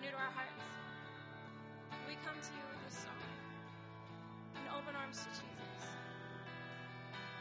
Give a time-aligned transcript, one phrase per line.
[0.00, 0.62] New to our hearts.
[2.06, 3.18] We come to you with this song
[4.54, 5.82] in open arms to Jesus.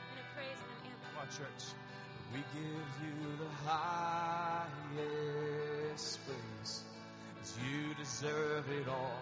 [0.10, 1.22] In a praise and an anthem.
[1.22, 1.78] On, church.
[2.34, 4.66] We give you the highest
[6.26, 6.82] praise.
[7.62, 9.22] you deserve it all.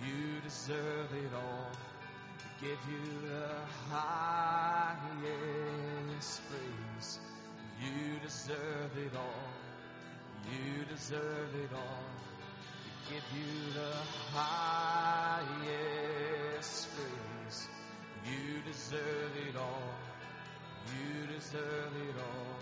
[0.00, 1.68] You deserve it all.
[2.40, 3.52] We give you the
[3.92, 5.20] highest
[6.48, 7.20] praise.
[7.84, 9.44] You deserve it all.
[10.48, 12.29] You deserve it all.
[13.10, 13.92] Give you the
[14.38, 15.58] highest
[16.94, 17.58] praise.
[18.24, 19.94] You deserve it all.
[20.94, 22.54] You deserve it all.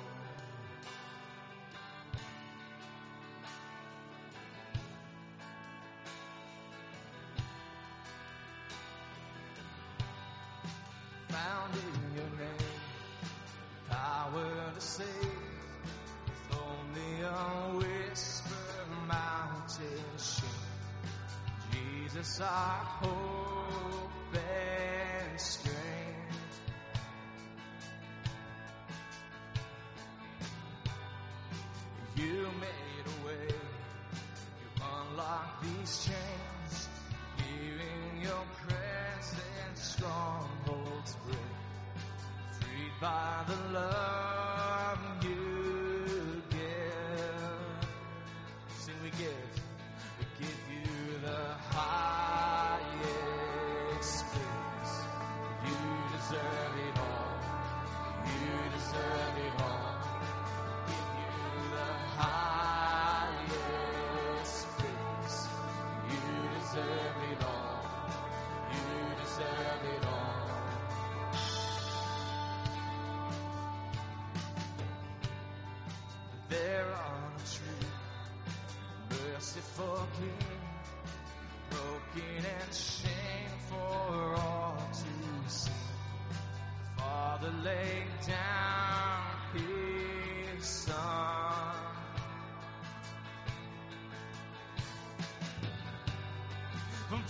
[11.29, 12.81] Found in your name,
[13.91, 15.38] power to save.
[22.19, 24.18] Jesus, our hope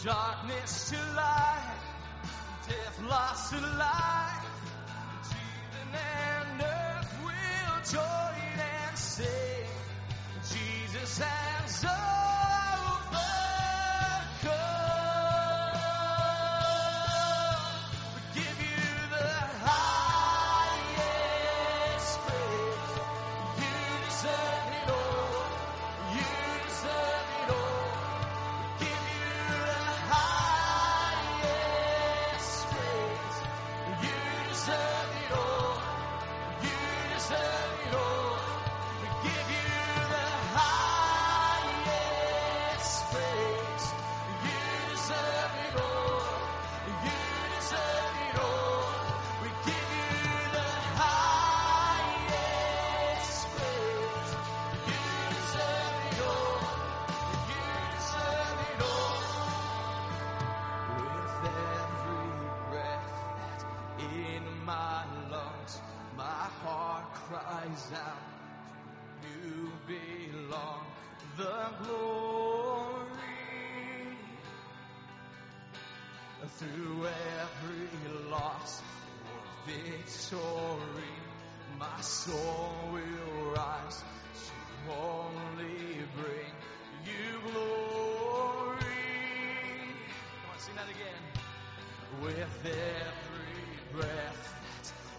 [0.08, 1.80] darkness to light,
[2.66, 4.48] death lost to life,
[5.28, 8.27] heaven and earth will join
[80.30, 81.08] victory,
[81.78, 84.02] my soul will rise
[84.34, 86.52] to only bring
[87.06, 88.80] you glory.
[90.42, 91.22] Come on, sing that again.
[92.22, 94.44] With every breath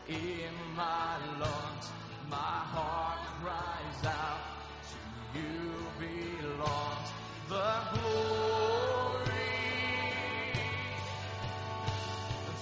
[0.07, 1.89] in my lungs,
[2.29, 4.41] my heart cries out,
[4.89, 5.57] to you
[5.99, 7.09] belongs
[7.47, 9.29] the glory.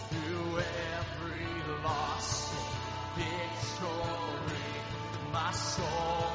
[0.10, 2.37] Through every loss
[5.78, 6.27] soul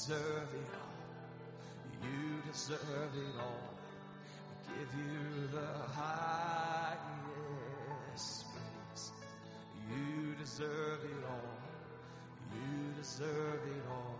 [0.00, 0.96] deserve it all.
[2.02, 3.68] You deserve it all.
[4.48, 7.18] We give you the highest
[8.50, 9.12] praise.
[9.90, 10.08] You
[10.38, 11.58] deserve it all.
[12.54, 14.19] You deserve it all.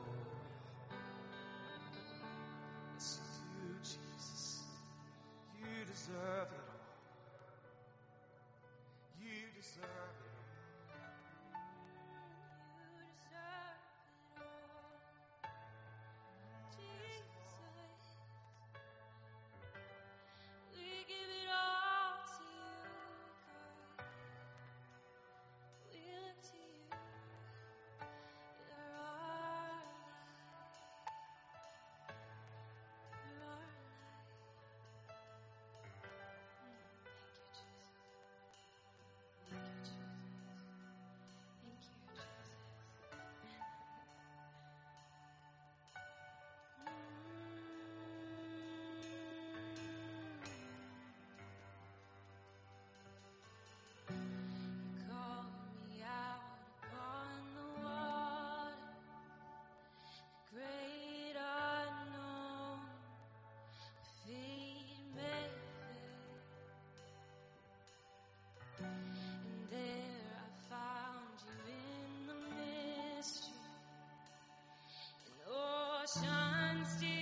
[76.13, 77.20] shines still.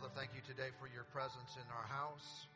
[0.00, 2.48] Father, thank you today for your presence in our house.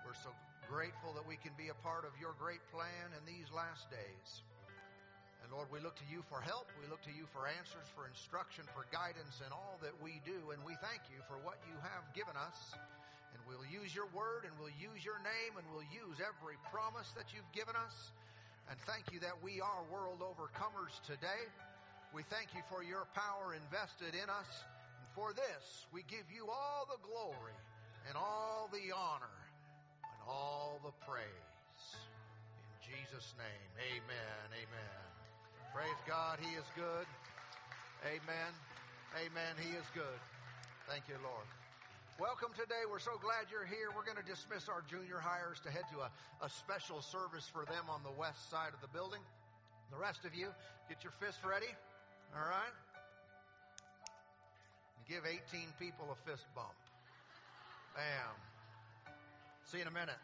[0.00, 0.32] We're so
[0.64, 4.40] grateful that we can be a part of your great plan in these last days.
[5.44, 6.72] And Lord, we look to you for help.
[6.80, 10.56] We look to you for answers, for instruction, for guidance in all that we do.
[10.56, 12.72] And we thank you for what you have given us.
[13.36, 17.12] And we'll use your word and we'll use your name and we'll use every promise
[17.12, 18.08] that you've given us.
[18.72, 21.44] And thank you that we are world overcomers today.
[22.16, 24.48] We thank you for your power invested in us.
[25.14, 27.58] For this, we give you all the glory
[28.06, 29.38] and all the honor
[30.06, 31.26] and all the praise.
[32.78, 35.02] In Jesus' name, amen, amen.
[35.74, 37.06] Praise God, He is good.
[38.06, 38.52] Amen,
[39.18, 40.20] amen, He is good.
[40.86, 41.46] Thank you, Lord.
[42.22, 42.86] Welcome today.
[42.86, 43.90] We're so glad you're here.
[43.90, 46.10] We're going to dismiss our junior highers to head to a,
[46.44, 49.24] a special service for them on the west side of the building.
[49.90, 50.54] The rest of you,
[50.86, 51.72] get your fists ready.
[52.36, 52.76] All right?
[55.10, 56.70] Give 18 people a fist bump.
[57.96, 59.12] Bam.
[59.64, 60.14] See you in a minute.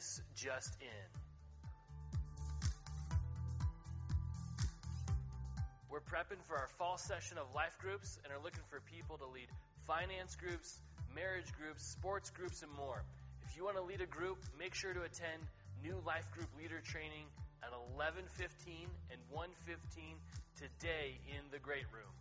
[0.00, 1.08] This just in.
[5.92, 9.26] We're prepping for our fall session of life groups and are looking for people to
[9.28, 9.52] lead
[9.84, 10.80] finance groups,
[11.14, 13.04] marriage groups, sports groups, and more.
[13.44, 15.44] If you want to lead a group, make sure to attend
[15.84, 17.28] new life group leader training
[17.60, 20.16] at 11:15 and 1:15
[20.56, 22.14] today in the great room.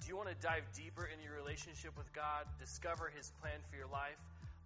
[0.00, 3.76] Do you want to dive deeper into your relationship with God, discover his plan for
[3.76, 4.16] your life?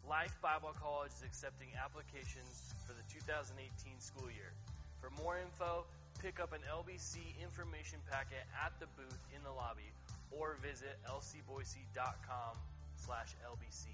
[0.07, 3.59] Life Bible College is accepting applications for the 2018
[3.99, 4.55] school year.
[5.03, 5.83] For more info,
[6.23, 9.91] pick up an LBC information packet at the booth in the lobby
[10.31, 12.55] or visit lcboise.com
[12.95, 13.91] slash LBC.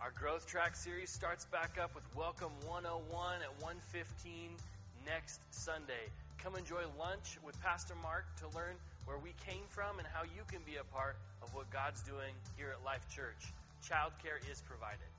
[0.00, 4.56] Our Growth Track series starts back up with Welcome 101 at 115
[5.04, 6.08] next Sunday.
[6.40, 10.48] Come enjoy lunch with Pastor Mark to learn where we came from and how you
[10.48, 15.10] can be a part of what God's doing here at Life Church childcare is provided.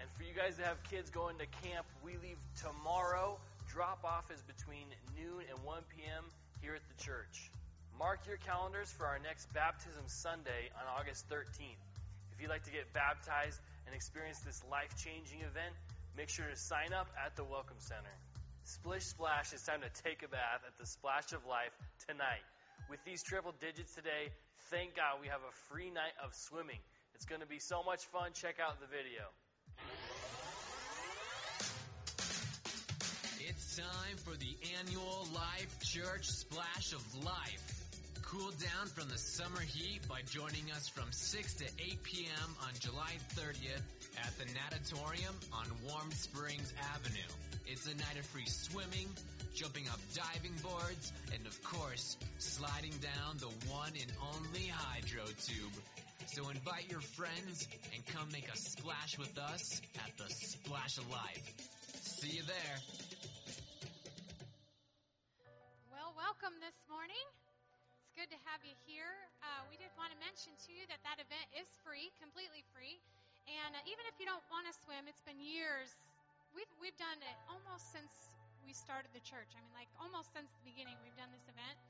[0.00, 3.38] And for you guys that have kids going to camp, we leave tomorrow.
[3.68, 6.24] Drop off is between noon and 1 p.m.
[6.62, 7.50] here at the church.
[7.98, 11.82] Mark your calendars for our next Baptism Sunday on August 13th.
[12.32, 15.74] If you'd like to get baptized and experience this life changing event,
[16.16, 18.14] make sure to sign up at the Welcome Center.
[18.62, 21.74] Splish Splash, it's time to take a bath at the Splash of Life
[22.06, 22.46] tonight.
[22.88, 24.30] With these triple digits today,
[24.70, 26.78] thank God we have a free night of swimming.
[27.18, 28.30] It's going to be so much fun.
[28.32, 29.26] Check out the video.
[33.40, 37.82] It's time for the annual Life Church Splash of Life.
[38.22, 42.54] Cool down from the summer heat by joining us from 6 to 8 p.m.
[42.62, 43.82] on July 30th
[44.22, 47.32] at the Natatorium on Warm Springs Avenue.
[47.66, 49.08] It's a night of free swimming,
[49.56, 55.82] jumping up diving boards, and of course, sliding down the one and only hydro tube.
[56.28, 57.64] So invite your friends
[57.96, 61.40] and come make a splash with us at the Splash of Life.
[62.04, 62.76] See you there.
[65.88, 67.24] Well, welcome this morning.
[68.04, 69.08] It's good to have you here.
[69.40, 73.00] Uh, we did want to mention to you that that event is free, completely free.
[73.48, 75.96] And uh, even if you don't want to swim, it's been years.
[76.52, 78.28] We've we've done it almost since
[78.68, 79.56] we started the church.
[79.56, 81.80] I mean, like almost since the beginning, we've done this event.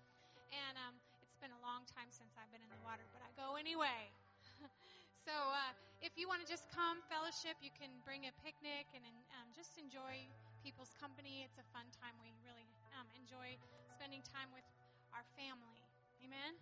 [0.54, 0.94] And um,
[1.26, 4.14] it's been a long time since I've been in the water, but I go anyway.
[5.28, 9.04] So uh, if you want to just come fellowship, you can bring a picnic and
[9.36, 10.24] um, just enjoy
[10.64, 11.44] people's company.
[11.44, 12.16] It's a fun time.
[12.24, 12.64] We really
[12.96, 13.60] um, enjoy
[13.92, 14.64] spending time with
[15.12, 15.84] our family.
[16.24, 16.56] Amen.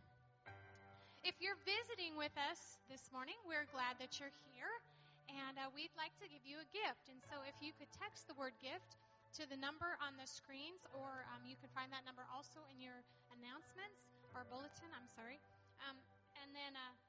[1.23, 4.83] If you're visiting with us this morning, we're glad that you're here,
[5.31, 7.07] and uh, we'd like to give you a gift.
[7.07, 8.99] And so, if you could text the word gift
[9.39, 12.83] to the number on the screens, or um, you can find that number also in
[12.83, 12.99] your
[13.31, 14.91] announcements or bulletin.
[14.91, 15.39] I'm sorry.
[15.87, 15.99] Um,
[16.43, 17.06] and then uh,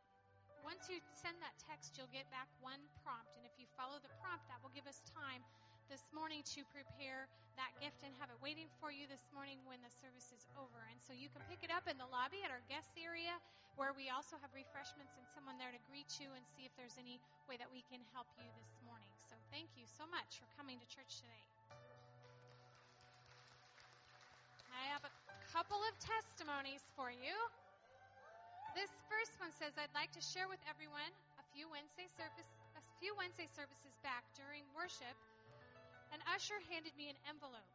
[0.67, 3.32] once you send that text, you'll get back one prompt.
[3.39, 5.39] And if you follow the prompt, that will give us time
[5.88, 9.80] this morning to prepare that gift and have it waiting for you this morning when
[9.80, 10.84] the service is over.
[10.91, 13.39] And so you can pick it up in the lobby at our guest area
[13.80, 16.99] where we also have refreshments and someone there to greet you and see if there's
[16.99, 19.08] any way that we can help you this morning.
[19.23, 21.43] So thank you so much for coming to church today.
[24.67, 25.13] I have a
[25.47, 27.34] couple of testimonies for you.
[28.77, 31.09] This first one says, I'd like to share with everyone
[31.41, 32.45] a few Wednesday service,
[32.77, 35.17] a few Wednesday services back during worship.
[36.13, 37.73] An usher handed me an envelope.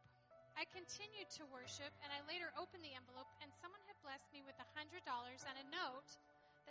[0.55, 4.47] I continued to worship, and I later opened the envelope, and someone had blessed me
[4.47, 6.07] with a hundred dollars and a note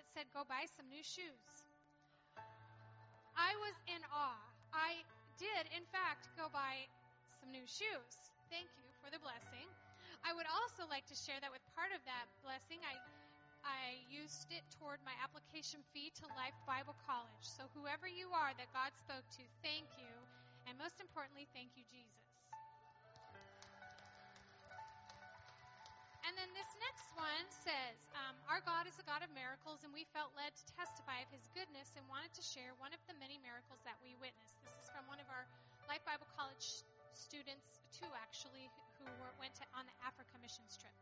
[0.00, 1.68] that said, "Go buy some new shoes."
[3.36, 4.48] I was in awe.
[4.72, 5.04] I
[5.36, 6.88] did, in fact, go buy
[7.36, 8.16] some new shoes.
[8.48, 9.68] Thank you for the blessing.
[10.24, 12.96] I would also like to share that with part of that blessing, I
[13.62, 17.46] I used it toward my application fee to Life Bible College.
[17.46, 20.14] So, whoever you are that God spoke to, thank you.
[20.66, 22.22] And most importantly, thank you, Jesus.
[26.22, 29.90] And then this next one says, um, Our God is a God of miracles, and
[29.90, 33.18] we felt led to testify of his goodness and wanted to share one of the
[33.18, 34.62] many miracles that we witnessed.
[34.62, 35.44] This is from one of our
[35.90, 38.70] Life Bible College students, two actually,
[39.02, 40.94] who were, went to, on the Africa missions trip.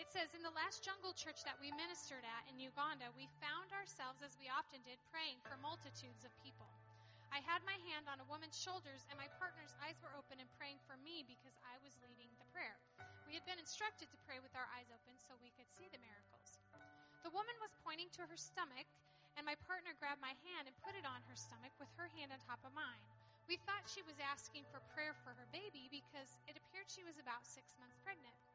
[0.00, 3.68] It says, In the last jungle church that we ministered at in Uganda, we found
[3.68, 6.64] ourselves, as we often did, praying for multitudes of people.
[7.28, 10.48] I had my hand on a woman's shoulders, and my partner's eyes were open and
[10.56, 12.80] praying for me because I was leading the prayer.
[13.28, 16.00] We had been instructed to pray with our eyes open so we could see the
[16.00, 16.56] miracles.
[17.20, 18.88] The woman was pointing to her stomach,
[19.36, 22.32] and my partner grabbed my hand and put it on her stomach with her hand
[22.32, 23.04] on top of mine.
[23.52, 27.20] We thought she was asking for prayer for her baby because it appeared she was
[27.20, 28.49] about six months pregnant.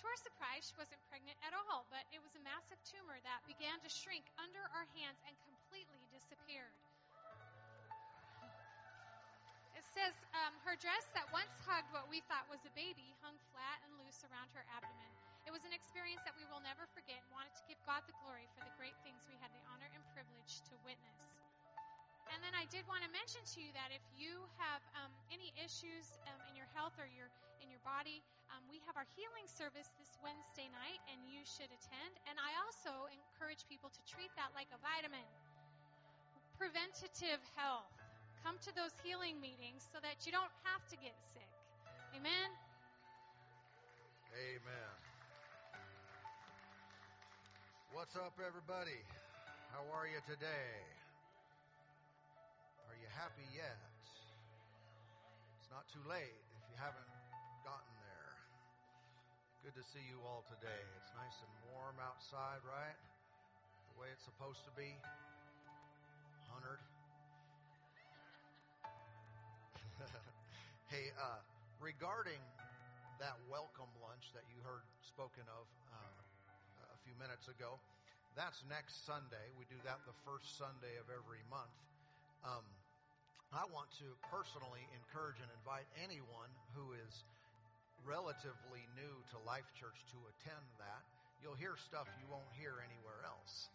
[0.00, 3.46] To our surprise, she wasn't pregnant at all, but it was a massive tumor that
[3.46, 6.74] began to shrink under our hands and completely disappeared.
[9.78, 13.38] It says um, her dress that once hugged what we thought was a baby hung
[13.54, 15.12] flat and loose around her abdomen.
[15.46, 18.16] It was an experience that we will never forget and wanted to give God the
[18.24, 21.22] glory for the great things we had the honor and privilege to witness.
[22.32, 25.54] And then I did want to mention to you that if you have um, any
[25.54, 27.53] issues um, in your health or your in your
[27.84, 32.12] body, um, we have our healing service this Wednesday night, and you should attend.
[32.24, 35.28] And I also encourage people to treat that like a vitamin.
[36.56, 37.92] Preventative health.
[38.40, 41.48] Come to those healing meetings so that you don't have to get sick.
[42.16, 42.48] Amen.
[44.34, 44.94] Amen.
[47.94, 48.98] What's up, everybody?
[49.70, 50.74] How are you today?
[52.90, 53.78] Are you happy yet?
[55.62, 57.13] It's not too late if you haven't.
[59.64, 60.76] Good to see you all today.
[61.00, 63.00] It's nice and warm outside, right?
[63.88, 64.92] The way it's supposed to be.
[66.52, 66.84] Hundred.
[70.92, 71.40] hey, uh,
[71.80, 72.44] regarding
[73.16, 75.64] that welcome lunch that you heard spoken of
[75.96, 77.80] uh, a few minutes ago,
[78.36, 79.48] that's next Sunday.
[79.56, 81.72] We do that the first Sunday of every month.
[82.44, 82.68] Um,
[83.48, 87.24] I want to personally encourage and invite anyone who is
[88.04, 91.02] relatively new to Life Church to attend that.
[91.40, 93.68] You'll hear stuff you won't hear anywhere else.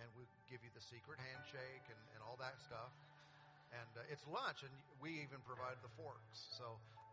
[0.00, 2.90] And we give you the secret handshake and, and all that stuff.
[3.70, 6.50] And uh, it's lunch, and we even provide the forks.
[6.58, 6.66] So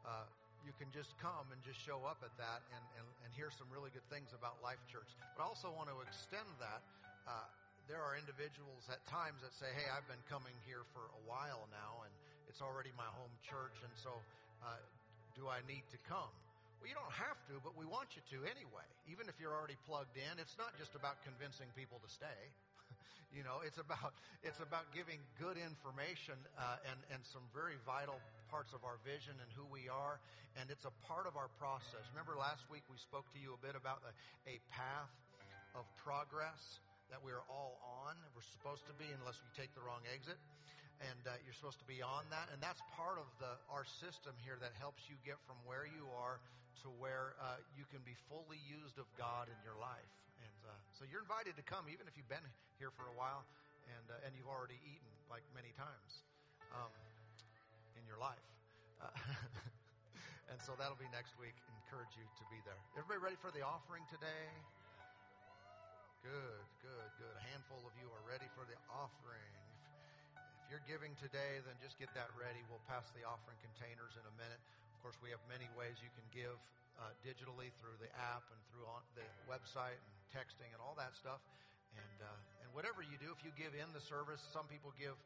[0.04, 0.26] uh,
[0.66, 3.70] you can just come and just show up at that and, and, and hear some
[3.70, 5.10] really good things about Life Church.
[5.38, 6.82] But I also want to extend that.
[7.26, 7.46] Uh,
[7.90, 11.66] there are individuals at times that say, hey, I've been coming here for a while
[11.74, 12.14] now, and
[12.48, 14.14] it's already my home church, and so
[14.62, 14.78] uh,
[15.34, 16.32] do I need to come?
[16.82, 18.90] Well, you don't have to, but we want you to anyway.
[19.06, 22.42] Even if you're already plugged in, it's not just about convincing people to stay.
[23.38, 28.18] you know, it's about it's about giving good information uh, and and some very vital
[28.50, 30.18] parts of our vision and who we are,
[30.58, 32.02] and it's a part of our process.
[32.18, 34.14] Remember last week we spoke to you a bit about a,
[34.50, 35.14] a path
[35.78, 36.82] of progress
[37.14, 37.78] that we're all
[38.10, 38.18] on.
[38.34, 40.42] We're supposed to be, unless we take the wrong exit.
[41.02, 44.38] And uh, you're supposed to be on that, and that's part of the our system
[44.46, 46.38] here that helps you get from where you are
[46.84, 50.14] to where uh, you can be fully used of God in your life.
[50.42, 52.46] And uh, so you're invited to come, even if you've been
[52.80, 53.46] here for a while
[53.98, 56.24] and uh, and you've already eaten like many times
[56.74, 56.92] um,
[57.98, 58.46] in your life.
[59.02, 59.10] Uh,
[60.52, 61.56] and so that'll be next week.
[61.86, 62.78] Encourage you to be there.
[62.96, 64.48] Everybody ready for the offering today?
[66.22, 67.34] Good, good, good.
[67.34, 69.54] A handful of you are ready for the offering.
[70.64, 72.62] If you're giving today, then just get that ready.
[72.70, 74.62] We'll pass the offering containers in a minute.
[75.02, 76.54] Course, we have many ways you can give
[77.02, 78.86] uh, digitally through the app and through
[79.18, 81.42] the website and texting and all that stuff.
[81.98, 85.18] And, uh, and whatever you do, if you give in the service, some people give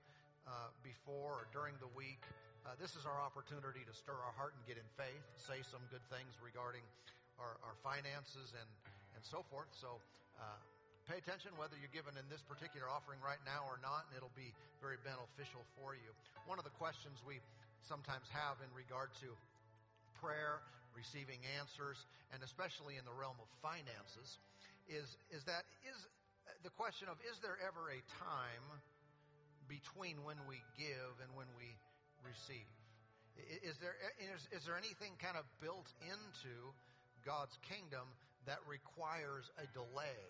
[0.47, 2.23] uh, before or during the week.
[2.63, 5.83] Uh, this is our opportunity to stir our heart and get in faith, say some
[5.91, 6.81] good things regarding
[7.35, 8.69] our, our finances and,
[9.11, 9.67] and so forth.
[9.75, 9.99] So
[10.39, 10.57] uh,
[11.05, 14.33] pay attention whether you're given in this particular offering right now or not, and it'll
[14.39, 16.09] be very beneficial for you.
[16.47, 17.43] One of the questions we
[17.85, 19.29] sometimes have in regard to
[20.25, 20.65] prayer,
[20.97, 22.01] receiving answers,
[22.33, 24.41] and especially in the realm of finances,
[24.89, 25.97] is, is that is
[26.65, 28.65] the question of is there ever a time
[29.69, 31.69] between when we give and when we
[32.25, 32.65] receive?
[33.61, 36.55] Is there, is, is there anything kind of built into
[37.21, 38.07] God's kingdom
[38.49, 40.25] that requires a delay?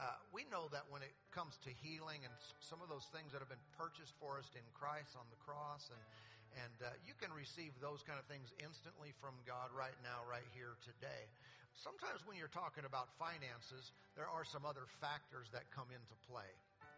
[0.00, 2.32] Uh, we know that when it comes to healing and
[2.64, 5.92] some of those things that have been purchased for us in Christ on the cross,
[5.92, 6.00] and
[6.58, 10.46] and uh, you can receive those kind of things instantly from God right now, right
[10.54, 11.30] here today.
[11.78, 16.50] Sometimes when you're talking about finances, there are some other factors that come into play.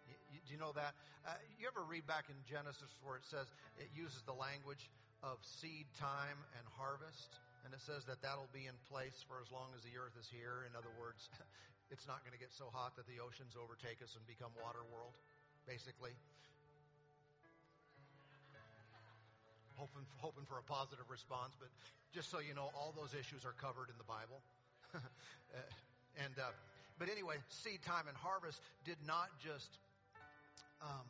[0.09, 0.97] You, you, do you know that?
[1.23, 3.47] Uh, you ever read back in Genesis where it says
[3.79, 4.91] it uses the language
[5.23, 7.39] of seed time and harvest?
[7.63, 10.27] And it says that that'll be in place for as long as the earth is
[10.27, 10.67] here.
[10.67, 11.31] In other words,
[11.95, 14.83] it's not going to get so hot that the oceans overtake us and become water
[14.91, 15.15] world,
[15.63, 16.11] basically.
[19.83, 21.59] Hoping hoping for a positive response.
[21.59, 21.75] But
[22.15, 24.39] just so you know, all those issues are covered in the Bible.
[26.23, 26.55] and uh,
[27.03, 29.83] but anyway, seed time and harvest did not just
[30.79, 31.03] um,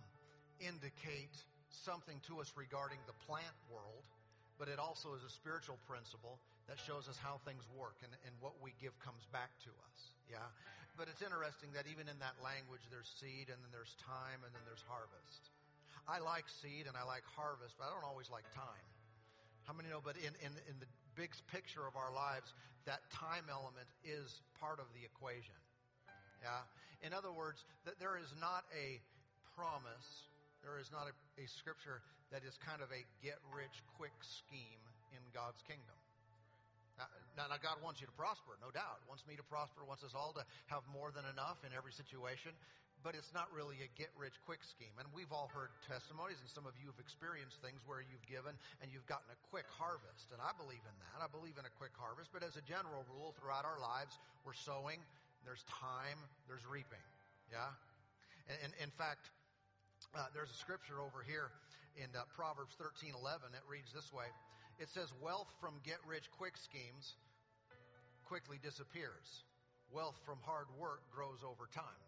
[0.57, 1.37] indicate
[1.69, 4.09] something to us regarding the plant world,
[4.57, 8.33] but it also is a spiritual principle that shows us how things work and, and
[8.41, 10.17] what we give comes back to us.
[10.33, 10.41] Yeah.
[10.97, 14.53] But it's interesting that even in that language, there's seed and then there's time and
[14.57, 15.52] then there's harvest.
[16.09, 18.87] I like seed and I like harvest, but I don't always like time.
[19.65, 20.03] How many know?
[20.03, 22.51] But in, in, in the big picture of our lives,
[22.87, 25.55] that time element is part of the equation.
[26.43, 26.67] Yeah.
[27.07, 28.99] In other words, that there is not a
[29.55, 30.27] promise,
[30.67, 32.03] there is not a, a scripture
[32.35, 34.83] that is kind of a get rich quick scheme
[35.15, 35.95] in God's kingdom.
[37.37, 39.01] Now, now, God wants you to prosper, no doubt.
[39.09, 42.53] Wants me to prosper, wants us all to have more than enough in every situation
[43.03, 44.95] but it's not really a get rich quick scheme.
[44.99, 48.55] And we've all heard testimonies, and some of you have experienced things where you've given
[48.79, 50.31] and you've gotten a quick harvest.
[50.31, 51.19] And I believe in that.
[51.21, 52.31] I believe in a quick harvest.
[52.31, 55.03] But as a general rule, throughout our lives, we're sowing,
[55.43, 57.03] there's time, there's reaping.
[57.51, 57.75] Yeah?
[58.47, 59.31] And, and in fact,
[60.15, 61.51] uh, there's a scripture over here
[61.99, 64.31] in uh, Proverbs 13 11 that reads this way
[64.81, 67.19] It says, Wealth from get rich quick schemes
[68.25, 69.45] quickly disappears,
[69.93, 72.01] wealth from hard work grows over time.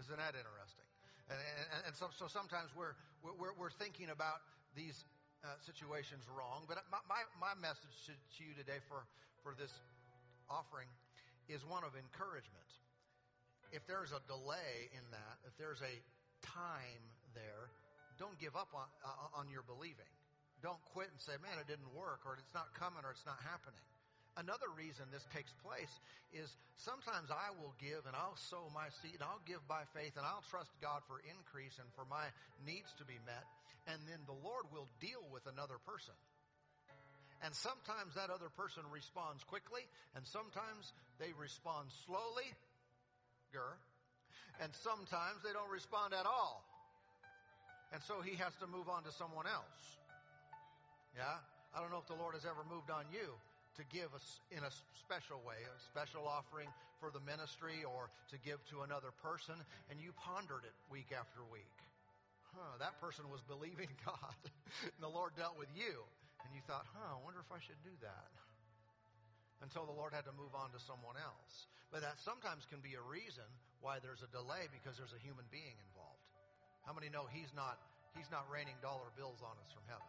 [0.00, 0.88] Isn't that interesting?
[1.26, 2.94] And, and, and so, so, sometimes we're,
[3.24, 4.44] we're, we're thinking about
[4.78, 4.94] these
[5.42, 6.68] uh, situations wrong.
[6.70, 9.02] But my, my, my message to, to you today for,
[9.42, 9.74] for this
[10.46, 10.86] offering
[11.50, 12.70] is one of encouragement.
[13.74, 15.94] If there's a delay in that, if there's a
[16.46, 17.02] time
[17.34, 17.74] there,
[18.16, 20.08] don't give up on, uh, on your believing.
[20.62, 23.36] Don't quit and say, man, it didn't work, or it's not coming, or it's not
[23.44, 23.82] happening.
[24.36, 25.88] Another reason this takes place
[26.36, 26.44] is
[26.76, 30.28] sometimes I will give and I'll sow my seed and I'll give by faith and
[30.28, 32.28] I'll trust God for increase and for my
[32.68, 33.48] needs to be met.
[33.88, 36.12] And then the Lord will deal with another person.
[37.40, 39.80] And sometimes that other person responds quickly
[40.12, 42.48] and sometimes they respond slowly.
[43.56, 43.72] Gur.
[44.60, 46.60] And sometimes they don't respond at all.
[47.88, 49.80] And so he has to move on to someone else.
[51.16, 51.40] Yeah?
[51.72, 53.32] I don't know if the Lord has ever moved on you
[53.76, 54.08] to give
[54.52, 59.12] in a special way, a special offering for the ministry or to give to another
[59.20, 59.56] person,
[59.92, 61.76] and you pondered it week after week.
[62.56, 64.40] Huh, that person was believing God,
[64.80, 66.04] and the Lord dealt with you,
[66.44, 68.32] and you thought, huh, I wonder if I should do that.
[69.64, 71.68] Until the Lord had to move on to someone else.
[71.88, 73.48] But that sometimes can be a reason
[73.80, 76.20] why there's a delay because there's a human being involved.
[76.84, 77.80] How many know he's not
[78.12, 80.06] he's not raining dollar bills on us from heaven?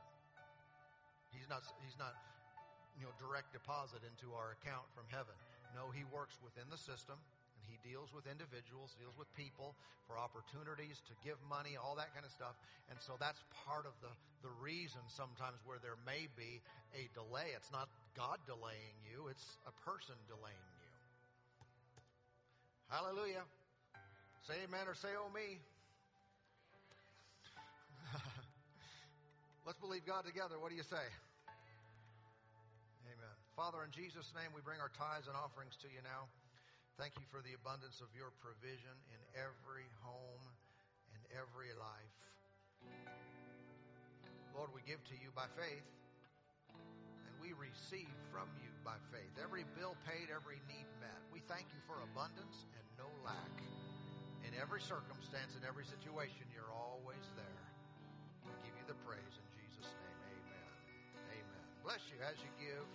[1.31, 2.11] He's not he's not
[2.97, 5.37] you know, direct deposit into our account from heaven.
[5.77, 9.77] No, he works within the system and he deals with individuals, deals with people
[10.09, 12.57] for opportunities to give money, all that kind of stuff.
[12.89, 13.37] And so that's
[13.69, 14.09] part of the,
[14.41, 16.65] the reason sometimes where there may be
[16.97, 17.53] a delay.
[17.53, 17.85] It's not
[18.17, 20.89] God delaying you, it's a person delaying you.
[22.89, 23.45] Hallelujah.
[24.47, 25.59] Say amen or say oh me.
[29.67, 30.55] Let's believe God together.
[30.57, 31.03] What do you say?
[33.57, 36.29] Father, in Jesus' name, we bring our tithes and offerings to you now.
[37.01, 40.45] Thank you for the abundance of your provision in every home
[41.09, 42.17] and every life.
[44.53, 45.89] Lord, we give to you by faith,
[46.69, 49.33] and we receive from you by faith.
[49.41, 51.17] Every bill paid, every need met.
[51.33, 53.57] We thank you for abundance and no lack.
[54.45, 57.65] In every circumstance, in every situation, you're always there.
[58.45, 60.21] We give you the praise in Jesus' name.
[60.45, 61.41] Amen.
[61.41, 61.65] Amen.
[61.81, 62.85] Bless you as you give.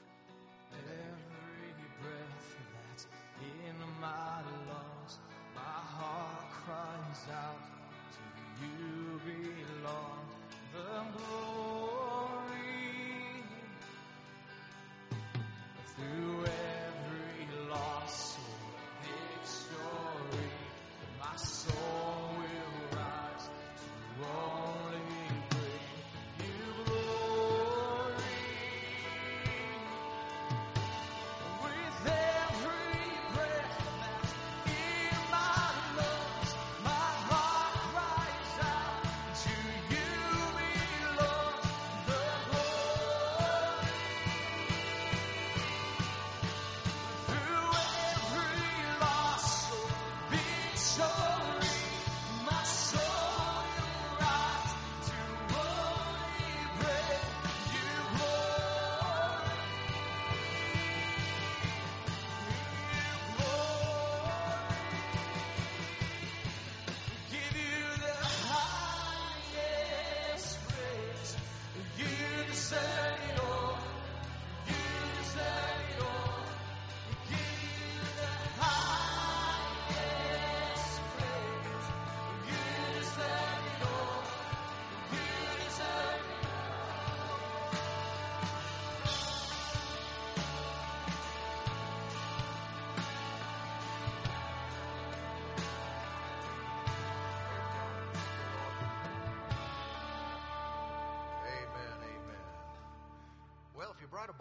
[0.74, 3.06] Every breath that's
[3.40, 5.18] in my lungs,
[5.54, 7.62] my heart cries out,
[8.14, 10.26] to you belong
[10.72, 12.58] the glory.
[15.96, 16.81] Through every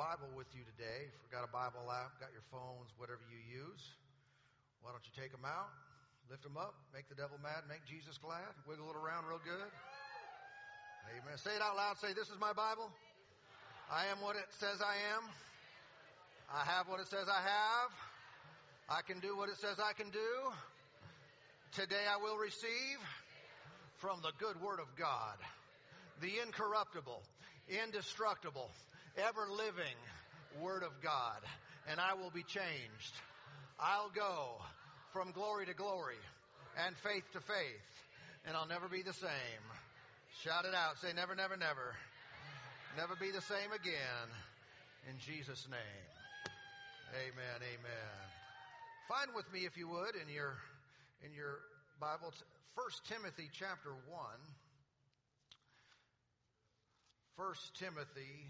[0.01, 3.85] Bible with you today, forgot a Bible app, got your phones, whatever you use,
[4.81, 5.69] why don't you take them out,
[6.25, 9.69] lift them up, make the devil mad, make Jesus glad, wiggle it around real good.
[11.05, 11.37] Amen.
[11.37, 12.01] Say it out loud.
[12.01, 12.89] Say, This is my Bible.
[13.93, 15.21] I am what it says I am.
[16.49, 17.93] I have what it says I have.
[18.89, 20.29] I can do what it says I can do.
[21.77, 22.97] Today I will receive
[24.01, 25.37] from the good word of God
[26.25, 27.21] the incorruptible,
[27.69, 28.73] indestructible,
[29.17, 29.97] ever living
[30.59, 31.41] Word of God,
[31.89, 33.15] and I will be changed.
[33.79, 34.61] I'll go
[35.13, 36.19] from glory to glory
[36.85, 37.89] and faith to faith,
[38.45, 39.63] and I'll never be the same.
[40.43, 40.97] Shout it out.
[40.99, 41.95] Say, never, never, never.
[42.97, 44.27] Never be the same again.
[45.09, 46.07] In Jesus' name.
[47.11, 48.15] Amen, amen.
[49.07, 50.55] Find with me, if you would, in your,
[51.25, 51.59] in your
[51.99, 52.33] Bible,
[52.75, 54.19] 1 Timothy chapter 1.
[57.35, 58.47] 1 Timothy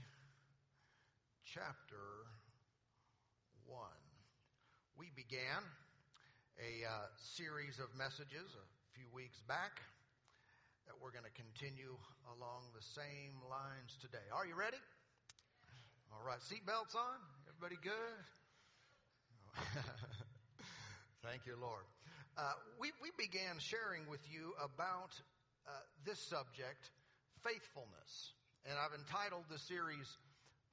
[1.51, 2.31] chapter
[3.67, 3.75] 1.
[4.95, 5.59] We began
[6.55, 9.83] a uh, series of messages a few weeks back
[10.87, 11.99] that we're going to continue
[12.39, 14.23] along the same lines today.
[14.31, 14.79] Are you ready?
[16.15, 17.19] All right, seatbelts on?
[17.51, 18.15] Everybody good?
[21.27, 21.83] Thank you, Lord.
[22.39, 25.11] Uh, we, we began sharing with you about
[25.67, 26.95] uh, this subject,
[27.43, 28.39] faithfulness.
[28.63, 30.07] And I've entitled the series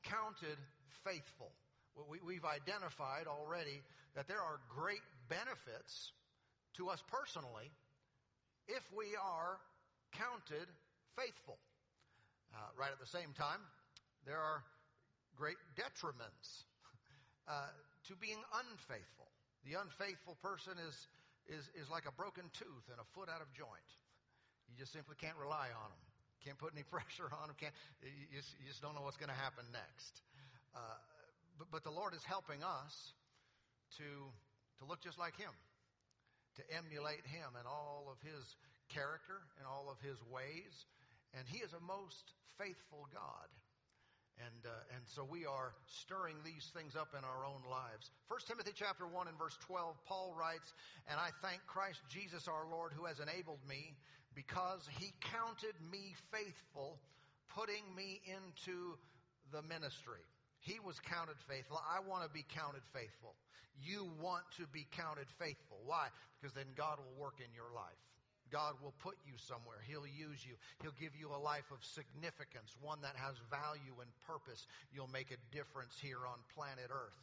[0.08, 0.58] Counted
[1.04, 1.52] Faithful.
[2.10, 3.80] We, we've identified already
[4.16, 6.12] that there are great benefits
[6.76, 7.70] to us personally
[8.66, 9.56] if we are
[10.12, 10.68] counted
[11.16, 11.56] faithful.
[12.52, 13.60] Uh, right at the same time,
[14.26, 14.64] there are
[15.36, 16.64] great detriments
[17.46, 17.72] uh,
[18.08, 19.28] to being unfaithful.
[19.64, 20.96] The unfaithful person is,
[21.48, 23.88] is, is like a broken tooth and a foot out of joint.
[24.68, 26.04] You just simply can't rely on them.
[26.48, 27.56] Can't put any pressure on them.
[27.60, 30.24] Can't, you, just, you just don't know what's going to happen next.
[30.72, 30.96] Uh,
[31.60, 33.12] but, but the Lord is helping us
[34.00, 34.08] to,
[34.80, 35.52] to look just like Him,
[36.56, 38.56] to emulate Him and all of His
[38.88, 40.88] character and all of His ways.
[41.36, 43.52] And He is a most faithful God.
[44.40, 48.08] And, uh, and so we are stirring these things up in our own lives.
[48.32, 50.72] 1 Timothy chapter 1 and verse 12, Paul writes,
[51.10, 53.98] And I thank Christ Jesus our Lord who has enabled me
[54.38, 57.02] because he counted me faithful,
[57.50, 58.94] putting me into
[59.50, 60.22] the ministry.
[60.62, 61.82] He was counted faithful.
[61.82, 63.34] I want to be counted faithful.
[63.82, 65.82] You want to be counted faithful.
[65.82, 66.14] Why?
[66.38, 67.98] Because then God will work in your life.
[68.54, 69.82] God will put you somewhere.
[69.90, 70.54] He'll use you.
[70.86, 74.70] He'll give you a life of significance, one that has value and purpose.
[74.94, 77.18] You'll make a difference here on planet Earth.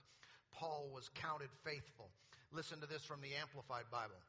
[0.51, 2.11] Paul was counted faithful.
[2.51, 4.19] Listen to this from the Amplified Bible.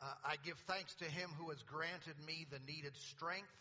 [0.00, 3.56] Uh, I give thanks to him who has granted me the needed strength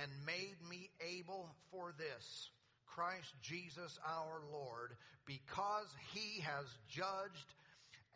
[0.00, 2.50] and made me able for this
[2.86, 4.96] Christ Jesus our Lord,
[5.26, 7.54] because he has judged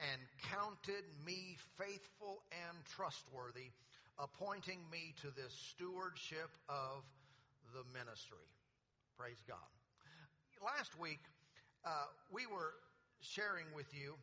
[0.00, 3.74] and counted me faithful and trustworthy,
[4.18, 7.04] appointing me to this stewardship of
[7.74, 8.48] the ministry.
[9.18, 9.68] Praise God.
[10.64, 11.20] Last week,
[11.84, 12.72] uh, we were
[13.20, 14.14] sharing with you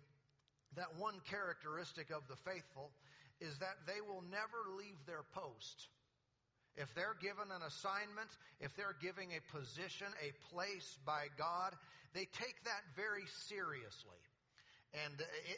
[0.76, 2.90] that one characteristic of the faithful
[3.40, 5.88] is that they will never leave their post.
[6.78, 8.30] If they're given an assignment,
[8.62, 11.74] if they're giving a position, a place by God,
[12.14, 14.22] they take that very seriously.
[14.94, 15.14] And,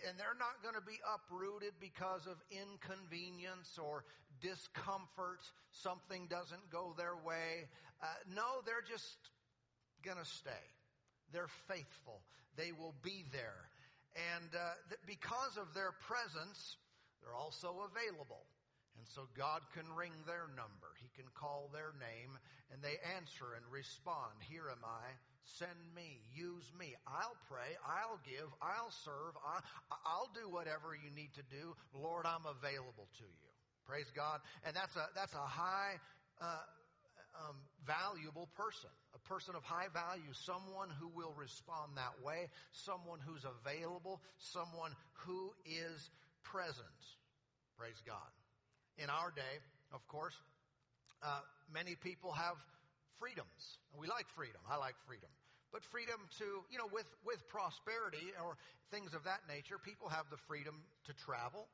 [0.07, 4.03] and they're not going to be uprooted because of inconvenience or
[4.41, 5.43] discomfort.
[5.71, 7.67] Something doesn't go their way.
[8.01, 9.19] Uh, no, they're just
[10.03, 10.65] going to stay.
[11.32, 12.23] They're faithful.
[12.55, 13.69] They will be there.
[14.36, 16.77] And uh, because of their presence,
[17.22, 18.47] they're also available.
[18.99, 20.91] And so God can ring their number.
[20.99, 22.36] He can call their name
[22.72, 24.36] and they answer and respond.
[24.51, 25.07] Here am I.
[25.57, 26.20] Send me.
[26.36, 26.93] Use me.
[27.07, 27.80] I'll pray.
[27.82, 28.51] I'll give.
[28.61, 29.34] I'll serve.
[29.39, 29.63] I,
[30.20, 31.74] will do whatever you need to do.
[31.95, 33.49] Lord, I'm available to you.
[33.88, 34.43] Praise God.
[34.67, 35.97] And that's a, that's a high,
[36.43, 36.61] uh,
[37.39, 37.55] um,
[37.88, 43.45] valuable person, a person of high value, someone who will respond that way, someone who's
[43.45, 44.91] available, someone
[45.26, 46.09] who is
[46.43, 46.99] present.
[47.77, 48.31] Praise God.
[48.97, 49.55] In our day,
[49.93, 50.35] of course,
[51.23, 52.55] uh, many people have
[53.19, 53.79] freedoms.
[53.95, 54.61] We like freedom.
[54.69, 55.29] I like freedom.
[55.71, 58.57] But freedom to, you know, with, with prosperity or
[58.89, 61.69] things of that nature, people have the freedom to travel.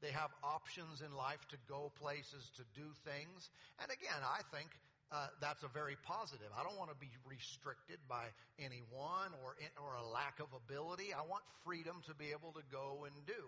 [0.00, 3.50] They have options in life to go places, to do things.
[3.82, 4.70] And again, I think
[5.10, 6.48] uh, that's a very positive.
[6.52, 8.28] I don't want to be restricted by
[8.58, 11.14] anyone or or a lack of ability.
[11.14, 13.46] I want freedom to be able to go and do.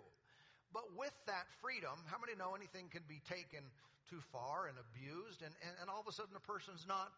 [0.72, 3.62] But with that freedom, how many know anything can be taken
[4.10, 7.10] too far and abused, and, and, and all of a sudden a person's not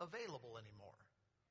[0.00, 0.98] available anymore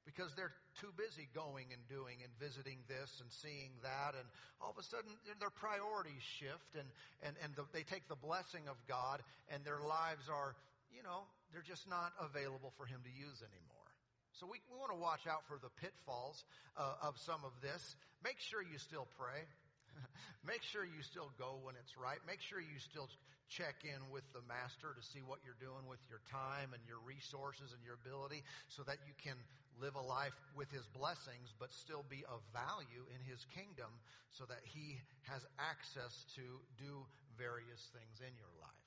[0.05, 4.27] because they're too busy going and doing and visiting this and seeing that, and
[4.59, 6.87] all of a sudden their priorities shift, and
[7.23, 10.55] and and the, they take the blessing of God, and their lives are,
[10.91, 11.23] you know,
[11.55, 13.87] they're just not available for Him to use anymore.
[14.35, 16.43] So we, we want to watch out for the pitfalls
[16.75, 17.95] uh, of some of this.
[18.25, 19.45] Make sure you still pray.
[20.47, 22.19] Make sure you still go when it's right.
[22.27, 23.07] Make sure you still
[23.51, 26.97] check in with the master to see what you're doing with your time and your
[27.05, 28.41] resources and your ability
[28.71, 29.37] so that you can
[29.77, 33.89] live a life with his blessings but still be of value in his kingdom
[34.33, 34.97] so that he
[35.29, 36.45] has access to
[36.77, 37.05] do
[37.37, 38.85] various things in your life.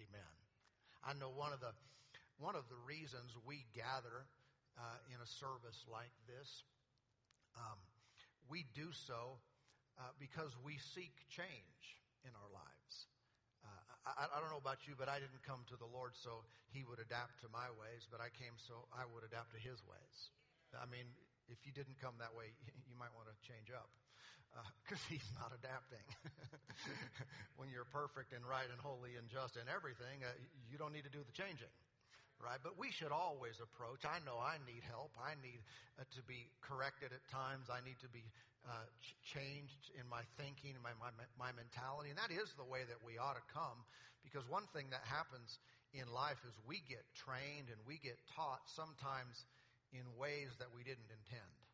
[0.00, 0.32] Amen.
[1.04, 1.72] I know one of the
[2.36, 4.28] one of the reasons we gather
[4.76, 6.64] uh, in a service like this,
[7.56, 7.80] um,
[8.52, 9.40] we do so
[9.96, 11.84] uh, because we seek change
[12.24, 12.94] in our lives.
[13.64, 16.44] Uh, I, I, don't know about you, but I didn't come to the Lord so
[16.70, 19.80] He would adapt to my ways, but I came so I would adapt to His
[19.88, 20.16] ways.
[20.76, 21.08] I mean,
[21.48, 22.52] if you didn't come that way,
[22.90, 23.88] you might want to change up
[24.84, 26.04] because uh, He's not adapting.
[27.58, 30.32] when you're perfect and right and holy and just and everything, uh,
[30.68, 31.72] you don't need to do the changing
[32.42, 32.60] right?
[32.60, 34.04] But we should always approach.
[34.04, 35.12] I know I need help.
[35.16, 35.60] I need
[35.96, 37.72] uh, to be corrected at times.
[37.72, 38.24] I need to be
[38.66, 42.10] uh, ch- changed in my thinking and my, my, my mentality.
[42.10, 43.86] And that is the way that we ought to come
[44.26, 45.58] because one thing that happens
[45.94, 49.46] in life is we get trained and we get taught sometimes
[49.94, 51.65] in ways that we didn't intend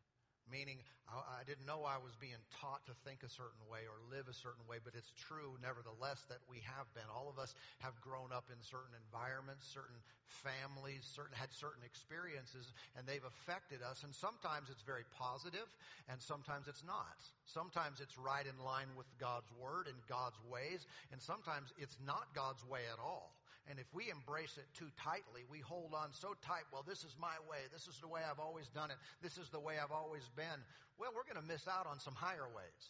[0.49, 3.97] meaning I, I didn't know I was being taught to think a certain way or
[4.09, 7.07] live a certain way, but it's true nevertheless that we have been.
[7.11, 9.99] All of us have grown up in certain environments, certain
[10.41, 14.01] families, certain had certain experiences, and they've affected us.
[14.03, 15.67] And sometimes it's very positive,
[16.09, 17.19] and sometimes it's not.
[17.45, 22.33] Sometimes it's right in line with God's word and God's ways, and sometimes it's not
[22.33, 23.35] God's way at all.
[23.69, 27.15] And if we embrace it too tightly, we hold on so tight, well, this is
[27.15, 27.63] my way.
[27.71, 28.99] This is the way I've always done it.
[29.23, 30.59] This is the way I've always been.
[30.99, 32.81] Well, we're going to miss out on some higher ways.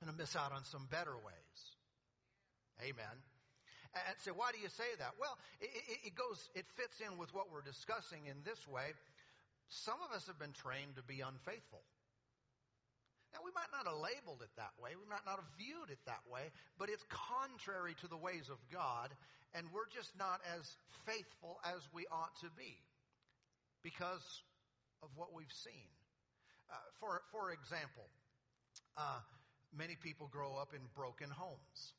[0.00, 1.58] We're going to miss out on some better ways.
[2.82, 3.16] Amen.
[3.94, 5.14] And so why do you say that?
[5.20, 8.96] Well, it, it, it goes, it fits in with what we're discussing in this way.
[9.68, 11.84] Some of us have been trained to be unfaithful.
[13.32, 14.92] Now, we might not have labeled it that way.
[14.92, 18.60] We might not have viewed it that way, but it's contrary to the ways of
[18.68, 19.08] God,
[19.56, 20.76] and we're just not as
[21.08, 22.76] faithful as we ought to be
[23.80, 24.44] because
[25.02, 25.88] of what we've seen.
[26.68, 28.04] Uh, for, for example,
[28.96, 29.20] uh,
[29.72, 31.96] many people grow up in broken homes.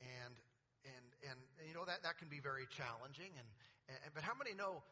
[0.00, 0.34] And,
[0.84, 3.32] and, and, you know, that, that can be very challenging.
[3.36, 3.48] And,
[3.88, 4.82] and, but how many know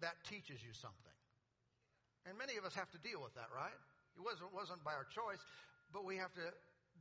[0.00, 1.18] that teaches you something?
[2.26, 3.74] And many of us have to deal with that, right?
[4.16, 5.40] It wasn't, wasn't by our choice,
[5.92, 6.46] but we have to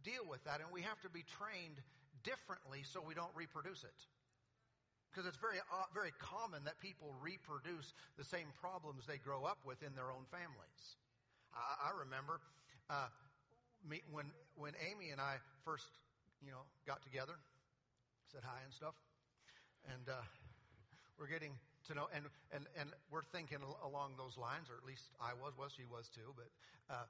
[0.04, 1.78] deal with that and we have to be trained
[2.24, 4.00] differently so we don't reproduce it.
[5.12, 9.60] Because it's very, uh, very common that people reproduce the same problems they grow up
[9.68, 10.84] with in their own families.
[11.52, 12.40] I, I remember
[12.88, 13.12] uh,
[13.84, 15.36] me, when, when Amy and I
[15.68, 15.92] first,
[16.40, 17.36] you know, got together,
[18.32, 18.96] said hi and stuff,
[19.84, 20.24] and uh,
[21.20, 21.52] we're getting
[21.88, 25.54] to know, and, and, and we're thinking along those lines, or at least I was,
[25.58, 26.50] well, she was too, but
[26.90, 27.08] uh,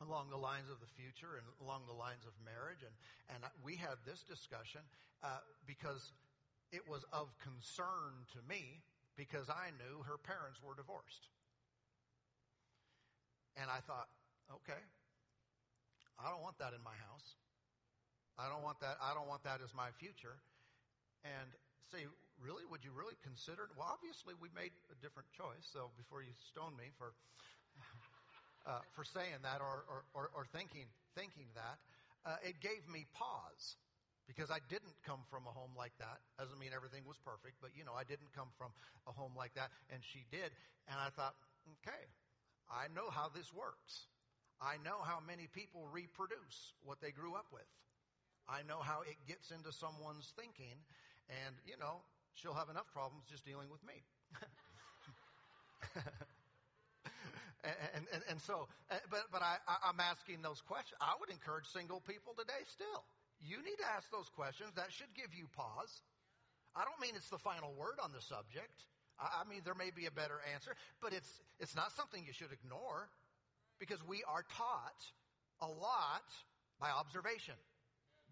[0.00, 2.82] along the lines of the future and along the lines of marriage.
[2.82, 2.94] And,
[3.30, 4.80] and we had this discussion
[5.22, 6.12] uh, because
[6.72, 8.82] it was of concern to me
[9.14, 11.30] because I knew her parents were divorced.
[13.54, 14.10] And I thought,
[14.50, 14.82] okay,
[16.18, 17.38] I don't want that in my house.
[18.34, 18.98] I don't want that.
[18.98, 20.42] I don't want that as my future.
[21.22, 21.46] And
[21.94, 22.10] say,
[22.44, 23.64] really, would you really consider?
[23.64, 23.72] it?
[23.72, 25.64] Well, obviously, we made a different choice.
[25.64, 27.16] So before you stone me for
[28.68, 30.86] uh, for saying that or or, or, or thinking
[31.16, 31.80] thinking that,
[32.28, 33.80] uh, it gave me pause
[34.28, 36.20] because I didn't come from a home like that.
[36.36, 38.72] Doesn't mean everything was perfect, but you know, I didn't come from
[39.08, 40.52] a home like that, and she did.
[40.88, 41.36] And I thought,
[41.80, 42.04] okay,
[42.68, 44.08] I know how this works.
[44.60, 47.68] I know how many people reproduce what they grew up with.
[48.48, 50.76] I know how it gets into someone's thinking,
[51.28, 52.04] and you know,
[52.34, 54.02] she'll have enough problems just dealing with me.
[57.94, 59.56] and, and, and, so, uh, but, but I,
[59.86, 60.98] I'm asking those questions.
[61.00, 63.04] I would encourage single people today still
[63.42, 64.72] you need to ask those questions.
[64.76, 65.92] That should give you pause.
[66.74, 68.74] I don't mean it's the final word on the subject.
[69.14, 71.30] I mean, there may be a better answer, but it's,
[71.60, 73.06] it's not something you should ignore
[73.78, 75.00] because we are taught
[75.62, 76.26] a lot
[76.82, 77.54] by observation,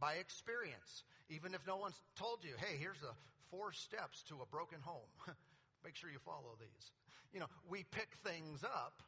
[0.01, 1.07] by experience.
[1.31, 3.15] Even if no one's told you, hey, here's the
[3.53, 5.13] four steps to a broken home.
[5.85, 6.91] Make sure you follow these.
[7.37, 9.05] You know, we pick things up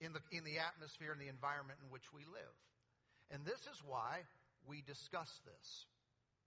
[0.00, 2.56] in the, in the atmosphere and the environment in which we live.
[3.32, 4.28] And this is why
[4.68, 5.86] we discuss this.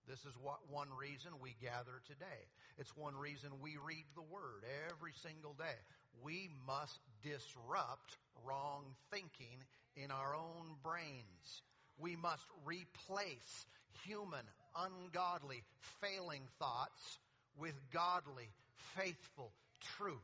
[0.06, 2.48] This is what one reason we gather today.
[2.78, 5.76] It's one reason we read the Word every single day.
[6.22, 9.60] We must disrupt wrong thinking
[9.96, 11.62] in our own brains.
[11.98, 13.66] We must replace
[14.06, 14.46] human,
[14.76, 15.62] ungodly,
[16.00, 17.18] failing thoughts
[17.58, 18.48] with godly,
[18.96, 19.50] faithful
[19.96, 20.18] truth.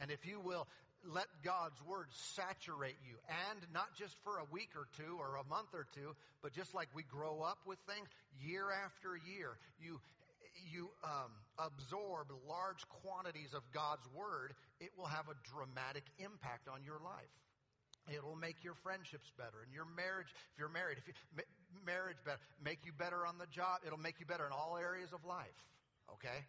[0.00, 0.66] And if you will,
[1.12, 3.14] let God's word saturate you.
[3.50, 6.74] And not just for a week or two or a month or two, but just
[6.74, 8.08] like we grow up with things,
[8.42, 10.00] year after year, you,
[10.72, 16.82] you um, absorb large quantities of God's word, it will have a dramatic impact on
[16.84, 17.34] your life.
[18.08, 21.14] It'll make your friendships better and your marriage, if you're married, if you,
[21.84, 23.82] marriage better, make you better on the job.
[23.86, 25.58] It'll make you better in all areas of life.
[26.12, 26.46] Okay?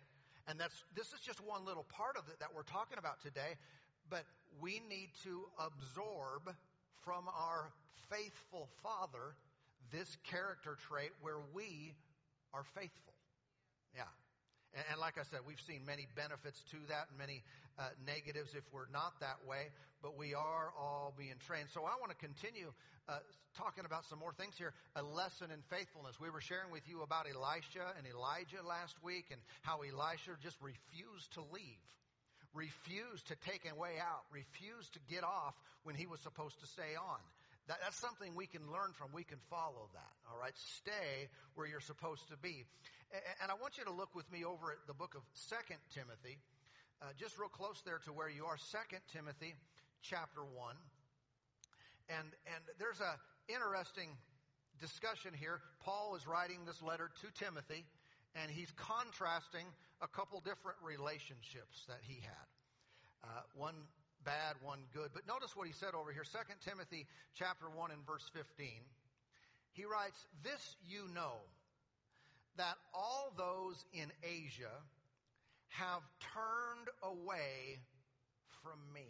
[0.48, 3.58] And that's, this is just one little part of it that we're talking about today.
[4.10, 4.24] But
[4.62, 6.54] we need to absorb
[7.04, 7.74] from our
[8.10, 9.36] faithful Father
[9.92, 11.96] this character trait where we
[12.54, 13.17] are faithful.
[14.76, 17.44] And, and like I said, we've seen many benefits to that and many
[17.80, 19.70] uh, negatives if we're not that way,
[20.02, 21.70] but we are all being trained.
[21.72, 22.74] So I want to continue
[23.08, 23.20] uh,
[23.56, 24.74] talking about some more things here.
[24.96, 26.20] A lesson in faithfulness.
[26.20, 30.58] We were sharing with you about Elisha and Elijah last week and how Elisha just
[30.62, 31.88] refused to leave
[32.58, 35.54] refused to take a way out, refused to get off
[35.84, 37.22] when he was supposed to stay on.
[37.68, 39.12] That, that's something we can learn from.
[39.14, 40.14] We can follow that.
[40.32, 40.56] All right.
[40.56, 42.66] Stay where you're supposed to be.
[43.12, 45.80] And, and I want you to look with me over at the book of Second
[45.94, 46.40] Timothy,
[47.02, 48.58] uh, just real close there to where you are.
[48.58, 49.54] Second Timothy,
[50.02, 50.76] chapter one.
[52.10, 53.20] And and there's a
[53.52, 54.16] interesting
[54.80, 55.60] discussion here.
[55.84, 57.84] Paul is writing this letter to Timothy
[58.36, 59.66] and he's contrasting
[60.02, 62.48] a couple different relationships that he had.
[63.24, 63.76] Uh, one
[64.28, 65.16] bad, one good.
[65.16, 68.68] But notice what he said over here, 2 Timothy chapter 1 and verse 15.
[69.72, 71.40] He writes, This you know,
[72.58, 74.84] that all those in Asia
[75.70, 77.80] have turned away
[78.60, 79.08] from me,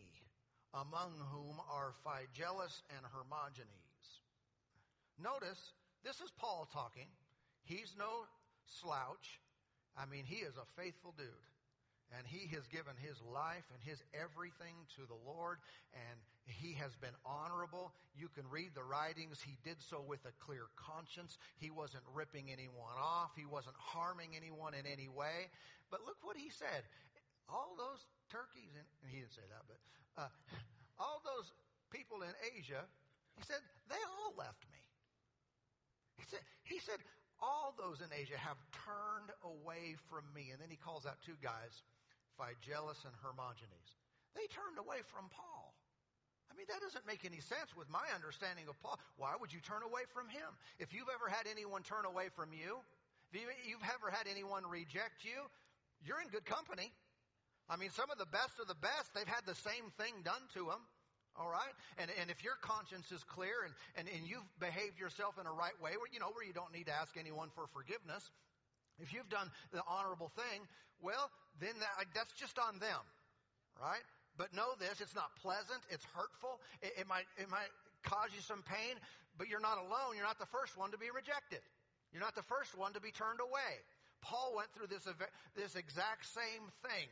[0.76, 4.22] among whom are Phygelus and Hermogenes.
[5.18, 5.74] Notice,
[6.05, 7.09] this is Paul talking.
[7.63, 8.30] He's no
[8.68, 9.41] slouch.
[9.97, 11.26] I mean, he is a faithful dude.
[12.16, 15.60] And he has given his life and his everything to the Lord,
[15.91, 17.91] and he has been honorable.
[18.16, 19.43] You can read the writings.
[19.43, 21.36] He did so with a clear conscience.
[21.60, 23.36] He wasn't ripping anyone off.
[23.36, 25.51] He wasn't harming anyone in any way.
[25.91, 26.88] But look what he said.
[27.51, 29.80] All those turkeys, and he didn't say that, but
[30.16, 30.32] uh,
[30.99, 31.51] all those
[31.91, 32.88] people in Asia,
[33.36, 33.60] he said,
[33.91, 34.80] they all left me.
[36.18, 36.99] He said, he said
[37.39, 40.49] all those in Asia have turned away from me.
[40.51, 41.86] And then he calls out two guys,
[42.38, 43.90] Phygelus and Hermogenes.
[44.38, 45.74] They turned away from Paul.
[46.48, 48.96] I mean, that doesn't make any sense with my understanding of Paul.
[49.18, 50.48] Why would you turn away from him?
[50.80, 52.80] If you've ever had anyone turn away from you,
[53.28, 55.36] If you, you've ever had anyone reject you,
[56.06, 56.94] you're in good company.
[57.68, 60.40] I mean, some of the best of the best, they've had the same thing done
[60.56, 60.80] to them.
[61.36, 61.76] All right?
[62.00, 65.54] And, and if your conscience is clear and, and, and you've behaved yourself in a
[65.54, 68.24] right way, where, you know, where you don't need to ask anyone for forgiveness,
[68.98, 70.66] if you've done the honorable thing,
[71.02, 71.30] well,
[71.60, 73.04] then that, that's just on them.
[73.78, 74.04] Right?
[74.38, 77.74] But know this, it's not pleasant, it's hurtful, it, it might, it might
[78.06, 78.98] cause you some pain,
[79.38, 80.18] but you're not alone.
[80.18, 81.62] You're not the first one to be rejected.
[82.14, 83.82] You're not the first one to be turned away.
[84.22, 85.06] Paul went through this,
[85.54, 87.06] this exact same thing.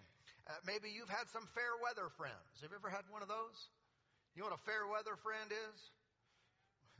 [0.46, 2.62] Uh, maybe you've had some fair weather friends.
[2.62, 3.70] Have you ever had one of those?
[4.34, 5.78] You know what a fair weather friend is?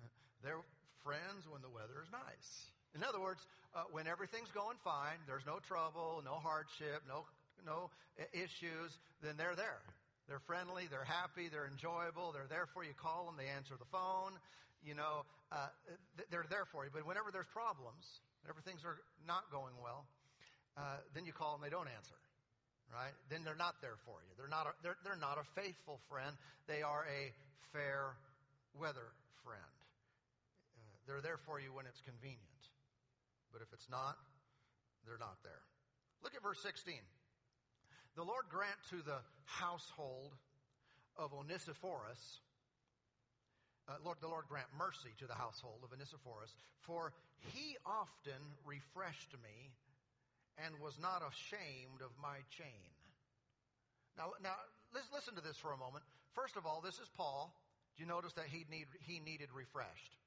[0.46, 0.66] They're
[1.02, 2.74] friends when the weather is nice.
[2.96, 3.44] In other words,
[3.76, 7.28] uh, when everything's going fine, there's no trouble, no hardship, no
[7.68, 7.90] no
[8.32, 8.92] issues,
[9.22, 9.84] then they're there.
[10.32, 12.96] They're friendly, they're happy, they're enjoyable, they're there for you.
[12.98, 14.38] Call them, they answer the phone.
[14.82, 15.70] You know, uh,
[16.30, 16.92] they're there for you.
[16.94, 18.06] But whenever there's problems,
[18.46, 20.06] whenever things are not going well,
[20.78, 22.18] uh, then you call them, they don't answer
[22.94, 23.14] right?
[23.30, 24.32] Then they're not there for you.
[24.38, 26.36] They're not a, they're, they're not a faithful friend.
[26.68, 27.34] They are a
[27.74, 28.16] fair
[28.78, 29.12] weather
[29.44, 29.76] friend.
[30.80, 32.55] Uh, they're there for you when it's convenient.
[33.56, 34.20] But if it's not,
[35.08, 35.64] they're not there.
[36.28, 37.00] Look at verse 16.
[38.20, 40.36] The Lord grant to the household
[41.16, 42.20] of Onesiphorus,
[43.88, 46.52] uh, Lord, the Lord grant mercy to the household of Onesiphorus,
[46.84, 47.16] for
[47.56, 49.72] he often refreshed me
[50.60, 52.92] and was not ashamed of my chain.
[54.20, 54.60] Now, now
[54.92, 56.04] let's listen to this for a moment.
[56.36, 57.56] First of all, this is Paul.
[57.96, 60.20] Do you notice that he, need, he needed refreshed?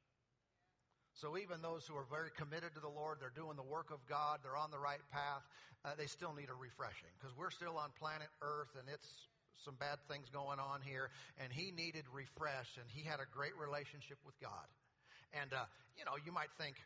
[1.18, 3.98] So even those who are very committed to the Lord, they're doing the work of
[4.06, 5.42] God, they're on the right path,
[5.82, 9.26] uh, they still need a refreshing because we're still on planet Earth and it's
[9.58, 11.10] some bad things going on here.
[11.42, 14.70] And he needed refresh and he had a great relationship with God.
[15.34, 15.66] And, uh,
[15.98, 16.78] you know, you might think,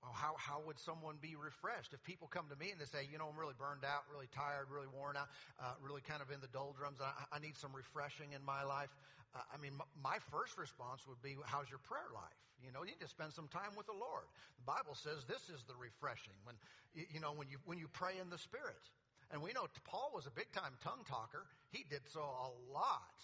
[0.00, 1.92] well, how, how would someone be refreshed?
[1.92, 4.32] If people come to me and they say, you know, I'm really burned out, really
[4.32, 5.28] tired, really worn out,
[5.60, 8.88] uh, really kind of in the doldrums, I, I need some refreshing in my life.
[9.36, 12.40] Uh, I mean, m- my first response would be, how's your prayer life?
[12.64, 14.24] You know, you need to spend some time with the Lord.
[14.60, 16.56] The Bible says this is the refreshing when,
[16.96, 18.80] you know, when you, when you pray in the Spirit.
[19.32, 21.44] And we know Paul was a big time tongue talker.
[21.70, 23.16] He did so a lot.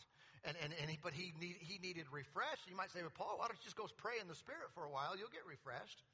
[0.47, 2.69] And, and, and he, but he, need, he needed refreshed.
[2.71, 4.87] You might say, well, Paul, why don't you just go pray in the Spirit for
[4.87, 5.19] a while?
[5.19, 6.05] You'll get refreshed.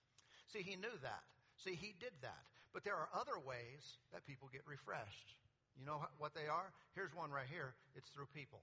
[0.52, 1.24] See, he knew that.
[1.64, 2.44] See, he did that.
[2.72, 5.36] But there are other ways that people get refreshed.
[5.76, 6.72] You know what they are?
[6.94, 7.74] Here's one right here.
[7.96, 8.60] It's through people.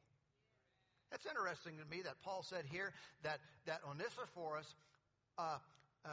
[1.12, 4.70] It's interesting to me that Paul said here that, that Onesiphorus
[5.38, 5.58] uh,
[6.06, 6.10] uh,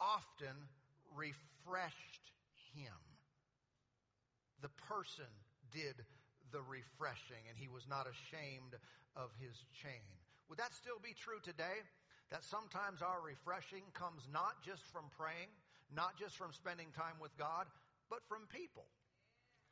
[0.00, 0.54] often
[1.14, 2.26] refreshed
[2.74, 2.98] him.
[4.62, 5.30] The person
[5.70, 5.94] did
[6.50, 8.74] the refreshing, and he was not ashamed
[9.14, 10.02] of his chain.
[10.50, 11.78] Would that still be true today?
[12.30, 15.50] That sometimes our refreshing comes not just from praying,
[15.90, 17.66] not just from spending time with God,
[18.06, 18.86] but from people.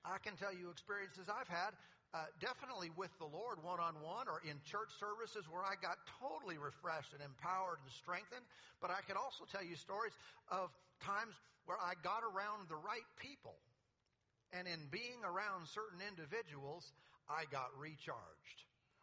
[0.02, 1.74] I can tell you experiences I've had,
[2.14, 6.00] uh, definitely with the Lord one on one or in church services where I got
[6.18, 8.46] totally refreshed and empowered and strengthened.
[8.80, 10.16] But I can also tell you stories
[10.48, 10.72] of
[11.04, 11.34] times
[11.66, 13.54] where I got around the right people.
[14.56, 16.90] And in being around certain individuals,
[17.28, 18.58] I got recharged.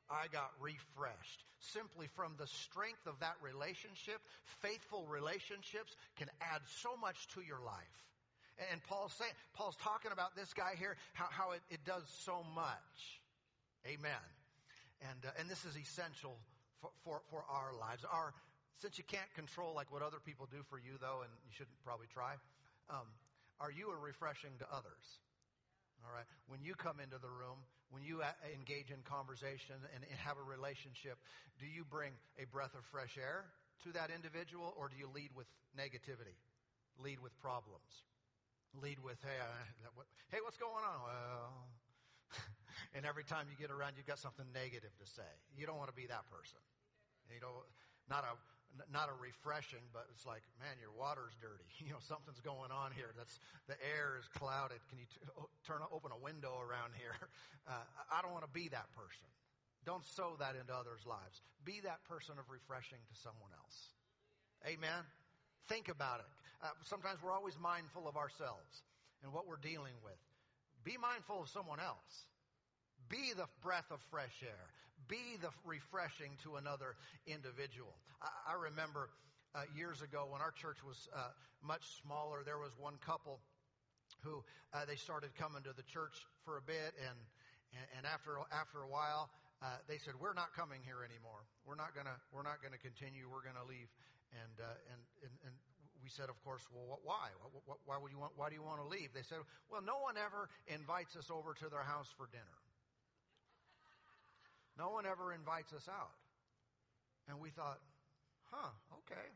[0.10, 1.43] I got refreshed.
[1.60, 4.22] Simply from the strength of that relationship,
[4.62, 7.97] faithful relationships can add so much to your life.
[8.72, 12.45] And Paul's saying, Paul's talking about this guy here, how, how it, it does so
[12.56, 13.20] much.
[13.86, 14.26] Amen.
[15.01, 16.38] And, uh, and this is essential
[16.80, 18.06] for, for, for our lives.
[18.08, 18.34] Our,
[18.80, 21.76] since you can't control like what other people do for you though, and you shouldn't
[21.84, 22.39] probably try,
[22.89, 23.08] um,
[23.60, 25.03] are you a refreshing to others?
[26.03, 26.28] All right.
[26.47, 27.60] When you come into the room,
[27.95, 28.19] when you
[28.51, 31.15] engage in conversation and, have a relationship,
[31.55, 33.47] do you bring a breath of fresh air
[33.87, 35.47] to that individual or do you lead with
[35.79, 36.35] negativity?
[36.99, 38.03] Lead with problems?
[38.83, 40.99] Lead with, hey, uh, hey, what's going on?
[41.07, 41.71] Well,
[42.99, 45.31] and every time you get around, you've got something negative to say.
[45.55, 46.59] You don't want to be that person.
[47.31, 47.63] You know,
[48.11, 48.35] not a
[48.91, 51.63] not a refreshing, but it's like, man, your water's dirty.
[51.86, 53.13] You know, something's going on here.
[53.13, 53.38] That's
[53.69, 54.82] the air is clouded.
[54.89, 55.21] Can you t-
[55.67, 57.15] turn open a window around here?
[57.65, 57.82] Uh,
[58.13, 59.26] I don't want to be that person.
[59.89, 61.41] Don't sow that into others' lives.
[61.65, 63.89] Be that person of refreshing to someone else.
[64.69, 65.01] Amen.
[65.65, 66.30] Think about it.
[66.61, 68.86] Uh, sometimes we're always mindful of ourselves
[69.26, 70.21] and what we're dealing with.
[70.86, 72.30] Be mindful of someone else.
[73.09, 74.69] Be the breath of fresh air
[75.08, 76.95] be the refreshing to another
[77.28, 77.93] individual.
[78.22, 79.10] I, I remember
[79.53, 81.32] uh, years ago when our church was uh,
[81.64, 83.39] much smaller, there was one couple
[84.22, 84.43] who
[84.74, 87.18] uh, they started coming to the church for a bit, and
[87.74, 89.30] and, and after after a while,
[89.62, 91.45] uh, they said, "We're not coming here anymore.
[91.66, 93.30] We're not gonna we're not gonna continue.
[93.30, 93.89] We're gonna leave."
[94.34, 95.53] And uh, and and, and
[96.06, 97.34] we said, of course, well, what, why?
[97.66, 98.38] What, why would you want?
[98.38, 99.10] Why do you want to leave?
[99.10, 99.41] They said,
[99.74, 102.62] well, no one ever invites us over to their house for dinner.
[104.78, 106.15] No one ever invites us out.
[107.28, 107.80] And we thought,
[108.51, 108.71] huh,
[109.03, 109.28] okay.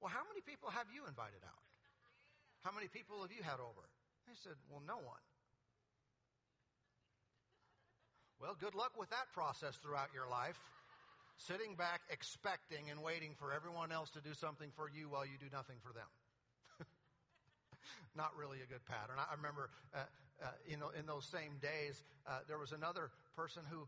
[0.00, 1.62] Well, how many people have you invited out?
[2.64, 3.84] How many people have you had over?
[4.26, 5.24] They said, well, no one.
[8.40, 10.58] Well, good luck with that process throughout your life.
[11.38, 15.38] Sitting back, expecting and waiting for everyone else to do something for you while you
[15.38, 16.06] do nothing for them.
[18.16, 19.16] Not really a good pattern.
[19.18, 20.04] I remember, uh,
[20.42, 23.86] uh, you know, in those same days, uh, there was another person who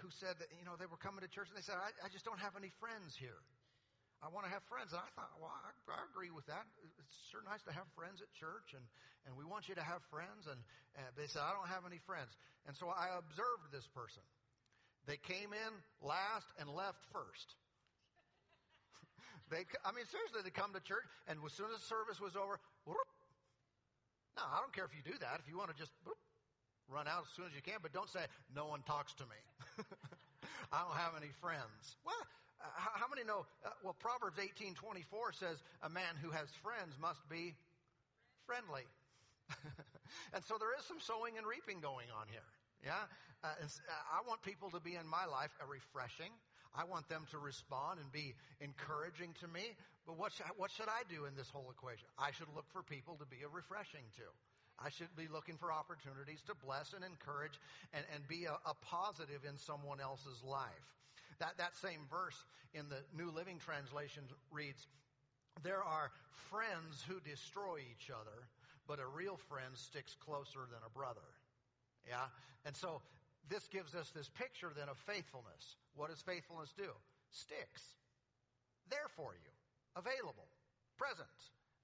[0.00, 2.08] who said that you know they were coming to church and they said, I, I
[2.08, 3.40] just don't have any friends here.
[4.22, 4.94] I want to have friends.
[4.94, 6.62] And I thought, well, I, I agree with that.
[7.02, 8.86] It's sure nice to have friends at church, and,
[9.26, 10.46] and we want you to have friends.
[10.46, 10.62] And,
[10.94, 12.30] and they said, I don't have any friends.
[12.70, 14.22] And so I observed this person.
[15.10, 17.58] They came in last and left first.
[19.50, 22.38] they, I mean, seriously, they come to church, and as soon as the service was
[22.38, 22.62] over,
[24.36, 25.40] Now, I don't care if you do that.
[25.40, 26.18] If you want to just whoop,
[26.88, 28.24] run out as soon as you can, but don't say,
[28.54, 29.40] no one talks to me.
[30.72, 32.00] I don't have any friends.
[32.04, 32.16] Well,
[32.60, 33.44] uh, how, many know?
[33.64, 37.54] Uh, well, Proverbs 18:24 says a man who has friends must be
[38.46, 38.86] friendly.
[40.34, 42.46] and so there is some sowing and reaping going on here.
[42.84, 43.04] Yeah,
[43.44, 43.66] uh, uh,
[44.10, 46.30] I want people to be in my life a refreshing.
[46.74, 49.76] I want them to respond and be encouraging to me.
[50.06, 52.08] But what what should I do in this whole equation?
[52.18, 54.26] I should look for people to be a refreshing to.
[54.80, 57.60] I should be looking for opportunities to bless and encourage
[57.92, 60.86] and, and be a, a positive in someone else's life.
[61.38, 62.36] That, that same verse
[62.74, 64.86] in the New Living Translation reads,
[65.62, 66.10] There are
[66.50, 68.48] friends who destroy each other,
[68.88, 71.26] but a real friend sticks closer than a brother.
[72.08, 72.26] Yeah?
[72.64, 73.02] And so
[73.50, 75.76] this gives us this picture then of faithfulness.
[75.96, 76.90] What does faithfulness do?
[77.30, 77.82] Sticks.
[78.90, 79.52] There for you.
[79.96, 80.46] Available.
[80.96, 81.28] Present.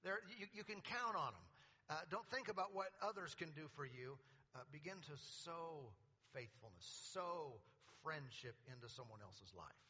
[0.03, 1.45] There, you, you can count on them.
[1.89, 4.15] Uh, don't think about what others can do for you.
[4.55, 5.89] Uh, begin to sow
[6.33, 7.57] faithfulness, sow
[8.01, 9.81] friendship into someone else's life.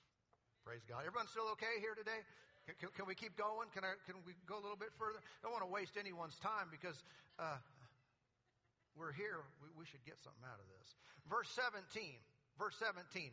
[0.64, 1.04] Praise God.
[1.08, 2.24] Everyone still okay here today?
[2.68, 3.72] Can, can, can we keep going?
[3.72, 5.20] Can, I, can we go a little bit further?
[5.20, 7.00] I don't want to waste anyone's time because
[7.40, 7.60] uh,
[9.00, 9.40] we're here.
[9.64, 10.88] We, we should get something out of this.
[11.32, 12.20] Verse 17.
[12.60, 13.32] Verse 17.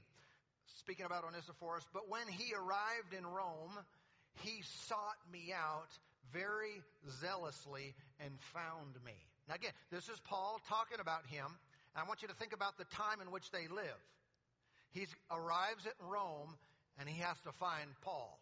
[0.79, 3.75] Speaking about Onesiphorus, but when he arrived in Rome,
[4.43, 5.91] he sought me out
[6.33, 6.83] very
[7.21, 9.19] zealously and found me.
[9.49, 11.47] Now again, this is Paul talking about him.
[11.47, 14.01] And I want you to think about the time in which they live.
[14.91, 16.55] He arrives at Rome
[16.99, 18.39] and he has to find Paul.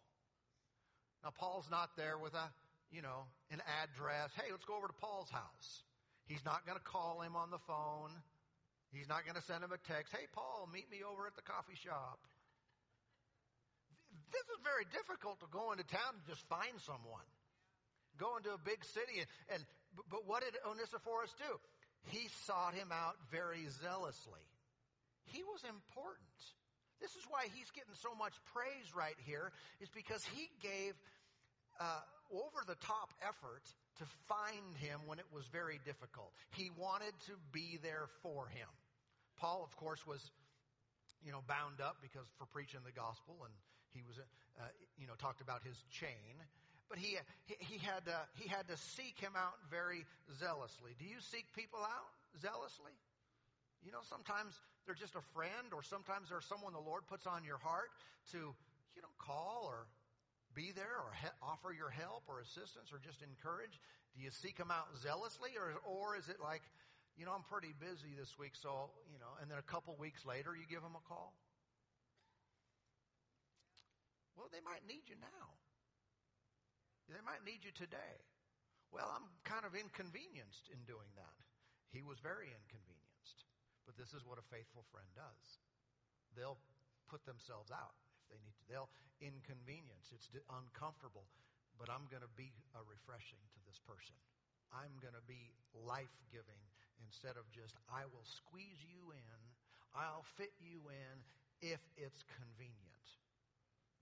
[1.22, 2.52] Now, Paul's not there with a,
[2.92, 4.30] you know, an address.
[4.36, 5.82] Hey, let's go over to Paul's house.
[6.26, 8.10] He's not going to call him on the phone.
[8.92, 10.14] He's not going to send him a text.
[10.14, 12.18] Hey, Paul, meet me over at the coffee shop.
[14.30, 17.26] This is very difficult to go into town and just find someone.
[18.16, 19.60] Go into a big city and, and
[20.10, 21.52] but what did Onesiphorus do?
[22.10, 24.42] He sought him out very zealously.
[25.30, 26.38] He was important.
[27.00, 30.94] This is why he's getting so much praise right here, is because he gave
[31.80, 33.64] uh, over the top effort
[33.98, 36.32] to find him when it was very difficult.
[36.56, 38.68] He wanted to be there for him.
[39.38, 40.20] Paul, of course, was
[41.24, 43.54] you know bound up because for preaching the gospel, and
[43.90, 44.62] he was uh,
[44.98, 46.38] you know talked about his chain.
[46.88, 47.16] But he,
[47.46, 50.04] he, he had to, he had to seek him out very
[50.36, 50.92] zealously.
[50.98, 52.92] Do you seek people out zealously?
[53.80, 54.52] You know, sometimes
[54.84, 57.88] they're just a friend, or sometimes they're someone the Lord puts on your heart
[58.32, 58.52] to,
[58.96, 59.88] you know, call or
[60.54, 63.82] be there or he- offer your help or assistance or just encourage?
[64.14, 66.62] Do you seek them out zealously, or, or is it like,
[67.18, 70.22] you know, I'm pretty busy this week, so, you know, and then a couple weeks
[70.22, 71.34] later you give them a call?
[74.38, 75.46] Well, they might need you now.
[77.10, 78.22] They might need you today.
[78.94, 81.38] Well, I'm kind of inconvenienced in doing that.
[81.90, 83.46] He was very inconvenienced.
[83.86, 85.46] But this is what a faithful friend does.
[86.38, 86.58] They'll
[87.10, 87.98] put themselves out
[88.34, 88.66] they need to.
[88.66, 90.10] They'll inconvenience.
[90.10, 91.30] It's uncomfortable,
[91.78, 94.18] but I'm going to be a refreshing to this person.
[94.74, 96.58] I'm going to be life giving
[96.98, 99.40] instead of just, I will squeeze you in,
[99.94, 101.14] I'll fit you in
[101.62, 103.06] if it's convenient.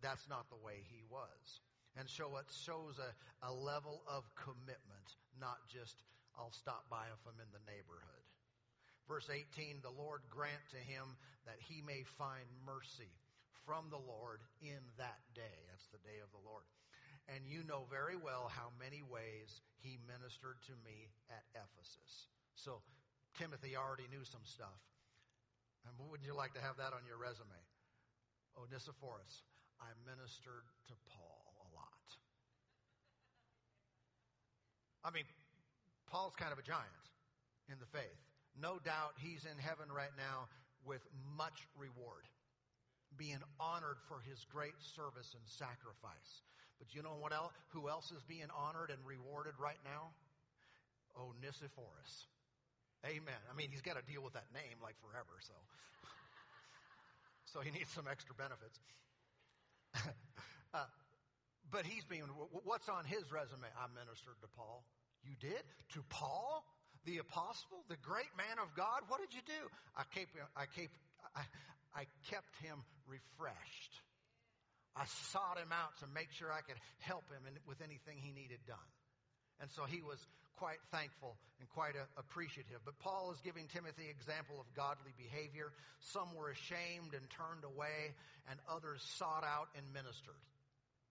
[0.00, 1.60] That's not the way he was.
[1.94, 3.12] And so it shows a,
[3.44, 5.06] a level of commitment,
[5.36, 6.00] not just,
[6.32, 8.24] I'll stop by if I'm in the neighborhood.
[9.04, 11.04] Verse 18, the Lord grant to him
[11.44, 13.12] that he may find mercy
[13.64, 15.56] from the Lord in that day.
[15.70, 16.66] That's the day of the Lord.
[17.30, 22.30] And you know very well how many ways he ministered to me at Ephesus.
[22.58, 22.82] So
[23.38, 24.80] Timothy already knew some stuff.
[25.86, 27.58] And wouldn't you like to have that on your resume?
[28.58, 29.42] Onesiphorus,
[29.80, 32.06] I ministered to Paul a lot.
[35.02, 35.26] I mean,
[36.06, 37.06] Paul's kind of a giant
[37.70, 38.20] in the faith.
[38.54, 40.46] No doubt he's in heaven right now
[40.84, 41.02] with
[41.34, 42.28] much reward,
[43.18, 46.42] being honored for his great service and sacrifice.
[46.78, 47.52] But you know what else?
[47.70, 50.10] Who else is being honored and rewarded right now?
[51.14, 52.26] Onesiphorus.
[53.06, 53.38] Amen.
[53.50, 55.54] I mean, he's got to deal with that name like forever, so.
[57.52, 58.78] so he needs some extra benefits.
[60.74, 60.86] uh,
[61.70, 62.26] but he's being,
[62.64, 63.66] what's on his resume?
[63.74, 64.84] I ministered to Paul.
[65.24, 65.62] You did?
[65.94, 66.64] To Paul?
[67.04, 67.82] The apostle?
[67.88, 69.02] The great man of God?
[69.08, 69.62] What did you do?
[69.96, 70.94] I kept, I kept,
[71.94, 73.94] I kept him refreshed.
[74.96, 78.60] I sought him out to make sure I could help him with anything he needed
[78.66, 78.90] done.
[79.60, 80.20] And so he was
[80.56, 82.84] quite thankful and quite uh, appreciative.
[82.84, 85.72] But Paul is giving Timothy example of godly behavior.
[86.12, 88.12] Some were ashamed and turned away,
[88.50, 90.38] and others sought out and ministered.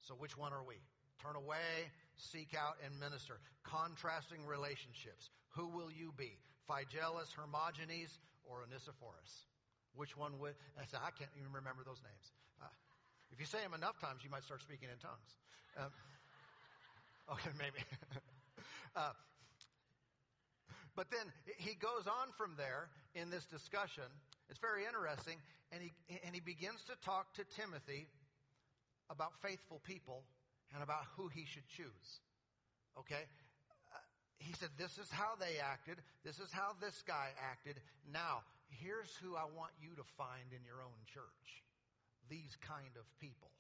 [0.06, 0.78] So which one are we?
[1.22, 1.90] Turn away,
[2.34, 3.38] seek out, and minister.
[3.64, 5.30] Contrasting relationships.
[5.58, 6.38] Who will you be?
[6.70, 8.10] Phygellus, Hermogenes,
[8.46, 9.51] or Onesiphorus?
[9.96, 10.56] Which one would?
[10.80, 12.26] I said, I can't even remember those names.
[12.62, 12.72] Uh,
[13.32, 15.32] if you say them enough times, you might start speaking in tongues.
[15.76, 15.92] Um,
[17.36, 17.84] okay, maybe.
[18.96, 19.12] uh,
[20.96, 21.28] but then
[21.58, 24.08] he goes on from there in this discussion.
[24.50, 25.40] It's very interesting,
[25.72, 25.92] and he
[26.24, 28.08] and he begins to talk to Timothy
[29.12, 30.24] about faithful people
[30.74, 32.10] and about who he should choose.
[32.98, 33.24] Okay?
[33.92, 34.00] Uh,
[34.40, 36.00] he said, This is how they acted.
[36.24, 37.76] This is how this guy acted.
[38.12, 38.44] Now,
[38.80, 41.48] here's who I want you to find in your own church.
[42.30, 43.52] These kind of people.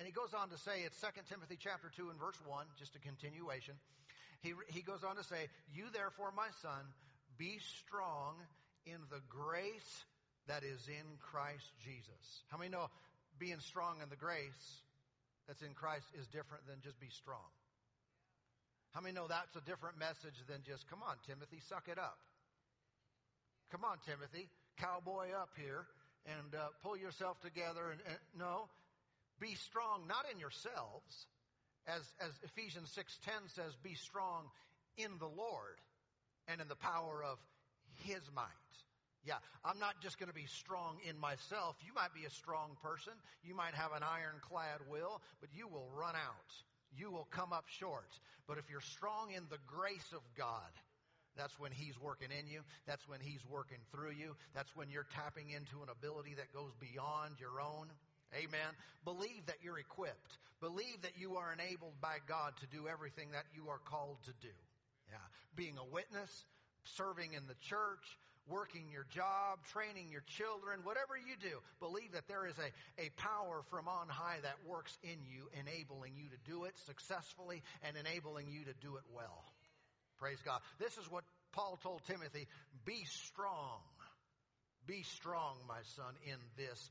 [0.00, 2.96] And he goes on to say, it's 2 Timothy chapter 2 and verse 1, just
[2.96, 3.76] a continuation.
[4.40, 6.88] He, he goes on to say, You therefore, my son,
[7.36, 8.40] be strong
[8.88, 10.04] in the grace
[10.48, 12.44] that is in Christ Jesus.
[12.48, 12.88] How many know
[13.36, 14.80] being strong in the grace
[15.46, 17.44] that's in Christ is different than just be strong?
[18.92, 22.18] How many know that's a different message than just, come on, Timothy, suck it up?
[23.70, 24.48] Come on, Timothy,
[24.78, 25.86] cowboy up here
[26.26, 27.90] and uh, pull yourself together.
[27.92, 28.68] And, and no,
[29.38, 31.26] be strong not in yourselves,
[31.86, 34.50] as, as Ephesians 6.10 says, be strong
[34.96, 35.78] in the Lord
[36.48, 37.38] and in the power of
[38.04, 38.46] His might.
[39.24, 41.76] Yeah, I'm not just going to be strong in myself.
[41.84, 43.12] You might be a strong person.
[43.44, 46.50] You might have an ironclad will, but you will run out.
[46.96, 48.08] You will come up short.
[48.48, 50.72] But if you're strong in the grace of God,
[51.40, 52.60] that's when He's working in you.
[52.84, 54.36] That's when He's working through you.
[54.52, 57.88] That's when you're tapping into an ability that goes beyond your own.
[58.36, 58.76] Amen.
[59.08, 60.36] Believe that you're equipped.
[60.60, 64.34] Believe that you are enabled by God to do everything that you are called to
[64.44, 64.52] do.
[65.08, 65.24] Yeah.
[65.56, 66.30] Being a witness,
[66.84, 68.04] serving in the church,
[68.46, 72.68] working your job, training your children, whatever you do, believe that there is a,
[73.00, 77.62] a power from on high that works in you, enabling you to do it successfully
[77.82, 79.44] and enabling you to do it well.
[80.20, 80.60] Praise God.
[80.78, 82.46] This is what Paul told Timothy
[82.84, 83.80] be strong.
[84.86, 86.90] Be strong, my son, in this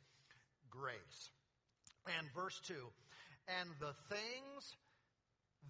[0.70, 1.30] grace.
[2.18, 2.74] And verse 2
[3.60, 4.76] And the things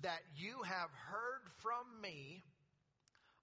[0.02, 2.44] that you have heard from me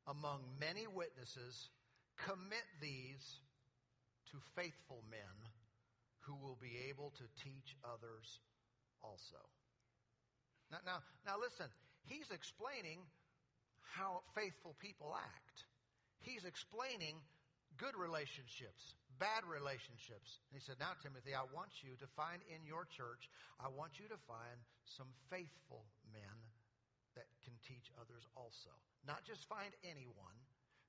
[0.06, 1.68] among many witnesses,
[2.16, 3.40] commit these
[4.30, 5.36] to faithful men
[6.20, 8.40] who will be able to teach others
[9.02, 9.42] also.
[10.70, 11.66] Now, now, now listen,
[12.06, 12.98] he's explaining
[13.94, 15.66] how faithful people act.
[16.20, 17.22] He's explaining
[17.78, 20.42] good relationships, bad relationships.
[20.50, 23.28] And he said, Now, Timothy, I want you to find in your church,
[23.60, 26.36] I want you to find some faithful men
[27.14, 28.72] that can teach others also.
[29.06, 30.36] Not just find anyone.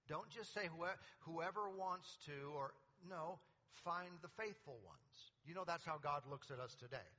[0.07, 2.71] Don't just say whoever wants to, or
[3.03, 3.39] no,
[3.83, 5.15] find the faithful ones.
[5.43, 7.11] You know that's how God looks at us today.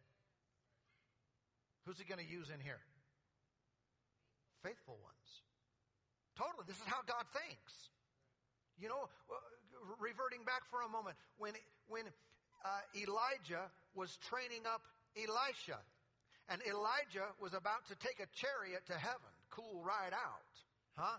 [1.85, 2.81] Who's he going to use in here?
[4.63, 5.29] Faithful ones.
[6.39, 6.65] Totally.
[6.71, 7.75] This is how God thinks.
[8.79, 9.11] You know,
[9.99, 11.59] reverting back for a moment, when,
[11.91, 12.07] when
[12.63, 13.67] uh, Elijah
[13.99, 14.87] was training up
[15.19, 15.83] Elisha,
[16.47, 20.55] and Elijah was about to take a chariot to heaven, cool ride out,
[20.95, 21.19] huh?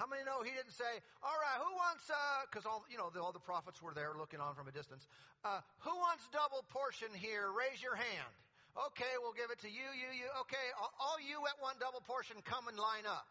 [0.00, 0.88] How many know he didn't say,
[1.20, 2.08] all right, who wants,
[2.48, 4.72] because uh, all, you know, the, all the prophets were there looking on from a
[4.72, 5.04] distance.
[5.44, 7.52] Uh, who wants double portion here?
[7.52, 8.34] Raise your hand.
[8.72, 10.32] Okay, we'll give it to you, you, you.
[10.48, 13.28] Okay, all, all you at one double portion, come and line up.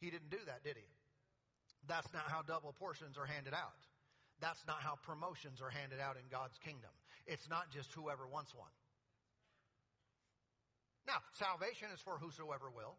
[0.00, 0.88] He didn't do that, did he?
[1.88, 3.80] That's not how double portions are handed out.
[4.40, 6.90] That's not how promotions are handed out in God's kingdom.
[7.26, 8.72] It's not just whoever wants one.
[11.06, 12.98] Now, salvation is for whosoever will.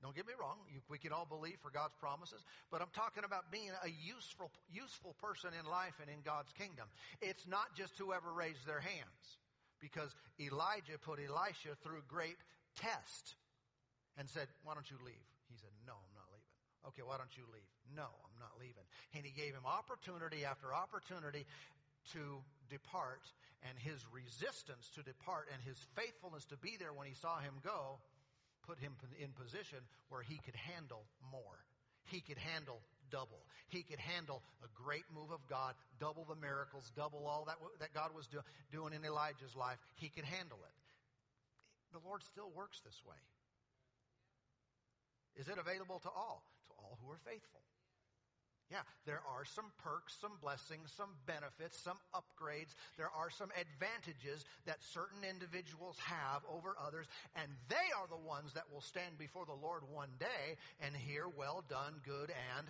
[0.00, 0.58] Don't get me wrong.
[0.70, 2.40] You, we can all believe for God's promises,
[2.70, 6.86] but I'm talking about being a useful, useful person in life and in God's kingdom.
[7.20, 9.38] It's not just whoever raised their hands,
[9.80, 12.38] because Elijah put Elisha through great
[12.78, 13.34] test.
[14.16, 15.26] and said, Why don't you leave?
[15.50, 16.58] He said, No, I'm not leaving.
[16.88, 17.68] Okay, why don't you leave?
[17.92, 18.84] No, I'm not leaving.
[19.14, 21.44] And he gave him opportunity after opportunity
[22.16, 22.40] to
[22.70, 23.20] depart,
[23.68, 27.52] and his resistance to depart and his faithfulness to be there when he saw him
[27.64, 27.98] go
[28.68, 29.80] put him in position
[30.12, 31.56] where he could handle more.
[32.12, 33.40] He could handle double.
[33.68, 37.94] He could handle a great move of God, double the miracles, double all that, that
[37.94, 38.40] God was do,
[38.70, 39.78] doing in Elijah's life.
[39.96, 40.76] He could handle it.
[41.96, 43.16] The Lord still works this way.
[45.40, 46.42] Is it available to all?
[46.78, 47.60] All who are faithful.
[48.68, 52.76] Yeah, there are some perks, some blessings, some benefits, some upgrades.
[53.00, 57.08] There are some advantages that certain individuals have over others,
[57.40, 61.24] and they are the ones that will stand before the Lord one day and hear,
[61.32, 62.68] well done, good and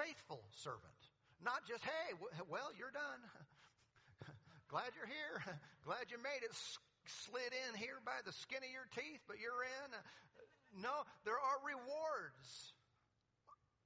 [0.00, 1.00] faithful servant.
[1.44, 2.16] Not just, hey,
[2.48, 3.20] well, you're done.
[4.72, 5.36] Glad you're here.
[5.84, 6.56] Glad you made it.
[7.28, 9.90] Slid in here by the skin of your teeth, but you're in.
[10.80, 12.72] No, there are rewards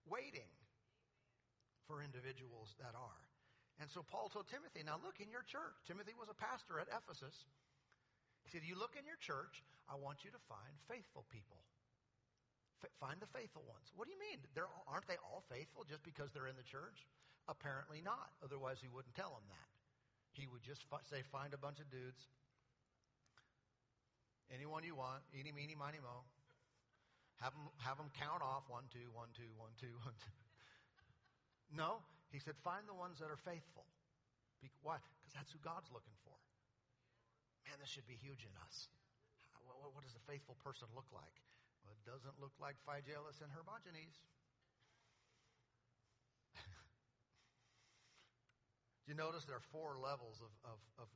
[0.09, 0.51] waiting
[1.86, 3.24] for individuals that are.
[3.82, 5.74] And so Paul told Timothy, now look in your church.
[5.85, 7.35] Timothy was a pastor at Ephesus.
[8.47, 11.59] He said, You look in your church, I want you to find faithful people.
[12.81, 13.90] F- find the faithful ones.
[13.98, 14.39] What do you mean?
[14.55, 17.02] They're, aren't they all faithful just because they're in the church?
[17.51, 18.31] Apparently not.
[18.47, 19.68] Otherwise, he wouldn't tell them that.
[20.32, 22.31] He would just fi- say, Find a bunch of dudes.
[24.52, 26.22] Anyone you want, eeny, meeny, miny, mo.
[27.43, 30.39] Have them, have them count off one, two, one, two, one, two, one, two.
[31.74, 33.82] No, he said, find the ones that are faithful.
[34.82, 35.01] Why?
[35.19, 36.36] Because that's who God's looking for.
[37.66, 38.89] Man, this should be huge in us.
[39.65, 41.35] What does a faithful person look like?
[41.85, 44.16] Well, it doesn't look like Phygellus and Hermogenes.
[49.05, 51.09] Do you notice there are four levels of, of, of,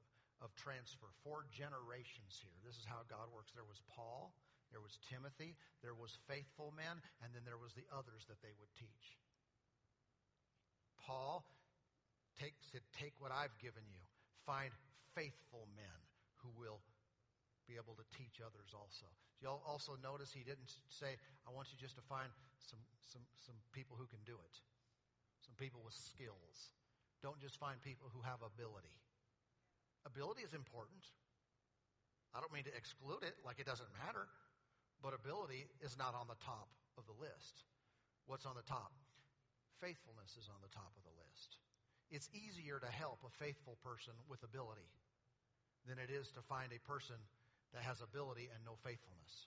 [0.45, 2.53] of transfer, four generations here?
[2.61, 3.53] This is how God works.
[3.57, 4.37] There was Paul,
[4.71, 8.53] there was Timothy, there was faithful men, and then there was the others that they
[8.61, 9.17] would teach.
[11.01, 11.45] Paul
[12.37, 14.03] take, said, Take what I've given you.
[14.45, 14.71] Find
[15.17, 15.99] faithful men
[16.45, 16.85] who will
[17.65, 19.09] be able to teach others also.
[19.41, 21.17] You'll also notice he didn't say,
[21.47, 22.29] I want you just to find
[22.61, 24.55] some, some, some people who can do it,
[25.45, 26.73] some people with skills.
[27.23, 28.95] Don't just find people who have ability.
[30.07, 31.03] Ability is important.
[32.33, 34.29] I don't mean to exclude it like it doesn't matter,
[35.03, 37.65] but ability is not on the top of the list.
[38.27, 38.93] What's on the top?
[39.81, 41.59] faithfulness is on the top of the list.
[42.11, 44.91] It's easier to help a faithful person with ability
[45.87, 47.17] than it is to find a person
[47.73, 49.47] that has ability and no faithfulness.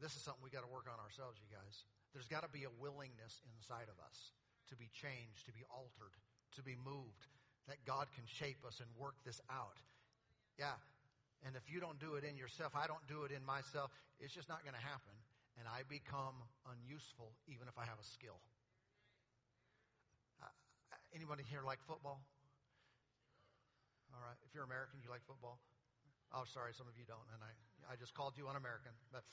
[0.00, 1.84] This is something we got to work on ourselves, you guys.
[2.16, 4.32] There's got to be a willingness inside of us
[4.72, 6.16] to be changed, to be altered,
[6.56, 7.28] to be moved,
[7.68, 9.76] that God can shape us and work this out.
[10.56, 10.80] Yeah.
[11.46, 13.90] And if you don't do it in yourself, I don't do it in myself,
[14.20, 15.16] it's just not going to happen
[15.60, 18.40] and I become unuseful even if I have a skill.
[20.40, 20.48] Uh,
[21.12, 22.24] anybody here like football?
[24.16, 24.40] All right.
[24.48, 25.60] If you're American, you like football?
[26.32, 27.52] Oh, sorry, some of you don't, and I,
[27.92, 28.94] I just called you un-American.
[29.12, 29.26] But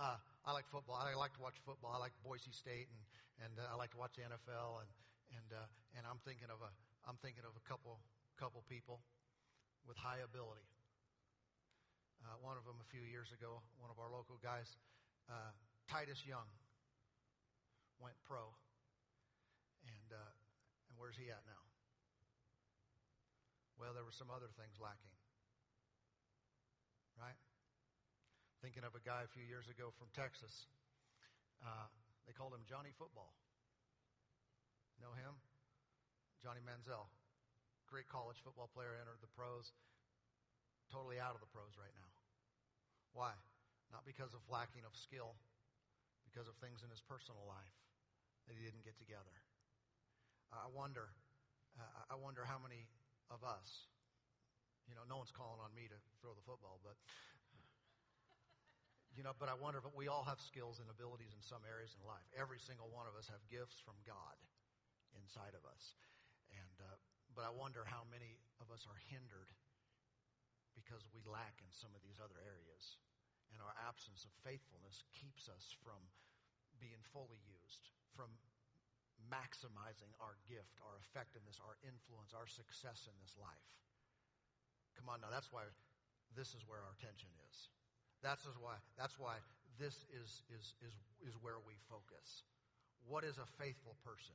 [0.00, 0.98] uh, I like football.
[0.98, 1.94] I like to watch football.
[1.94, 3.00] I like Boise State, and
[3.44, 4.80] and uh, I like to watch the NFL.
[4.80, 4.90] And
[5.36, 5.68] and uh,
[6.00, 6.72] and I'm thinking of a
[7.04, 8.00] I'm thinking of a couple
[8.40, 9.04] couple people
[9.86, 10.66] with high ability.
[12.26, 14.66] Uh, one of them a few years ago, one of our local guys,
[15.30, 15.54] uh,
[15.86, 16.46] Titus Young,
[18.02, 18.50] went pro.
[19.86, 20.32] And, uh,
[20.90, 21.62] and where's he at now?
[23.78, 25.14] Well, there were some other things lacking.
[27.14, 27.38] Right?
[28.60, 30.66] Thinking of a guy a few years ago from Texas.
[31.62, 31.86] Uh,
[32.26, 33.30] they called him Johnny Football.
[34.98, 35.38] Know him?
[36.42, 37.06] Johnny Manziel.
[37.86, 39.70] Great college football player, entered the pros.
[40.90, 42.12] Totally out of the pros right now.
[43.14, 43.34] Why?
[43.94, 45.38] Not because of lacking of skill,
[46.26, 47.78] because of things in his personal life
[48.46, 49.34] that he didn't get together.
[50.54, 51.10] I wonder,
[51.74, 52.86] uh, I wonder how many
[53.30, 53.90] of us,
[54.86, 56.94] you know, no one's calling on me to throw the football, but
[59.16, 61.96] you know, but I wonder if we all have skills and abilities in some areas
[61.96, 62.28] in life.
[62.36, 64.36] Every single one of us have gifts from God
[65.16, 65.96] inside of us,
[66.52, 67.00] and uh,
[67.36, 69.52] but I wonder how many of us are hindered
[70.72, 72.96] because we lack in some of these other areas
[73.52, 76.00] and our absence of faithfulness keeps us from
[76.80, 78.32] being fully used, from
[79.28, 83.70] maximizing our gift, our effectiveness, our influence, our success in this life.
[84.96, 85.68] Come on now, that's why
[86.32, 87.68] this is where our attention is.
[88.24, 89.38] That's why that's why
[89.76, 92.48] this is is is is where we focus.
[93.04, 94.34] What is a faithful person?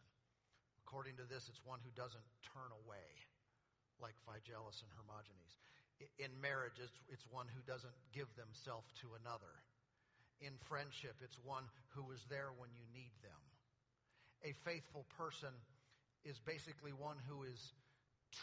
[0.91, 3.07] According to this, it's one who doesn't turn away
[4.03, 5.55] like Phygellus and Hermogenes.
[6.19, 9.55] In marriage, it's, it's one who doesn't give themselves to another.
[10.43, 11.63] In friendship, it's one
[11.95, 13.39] who is there when you need them.
[14.43, 15.55] A faithful person
[16.27, 17.71] is basically one who is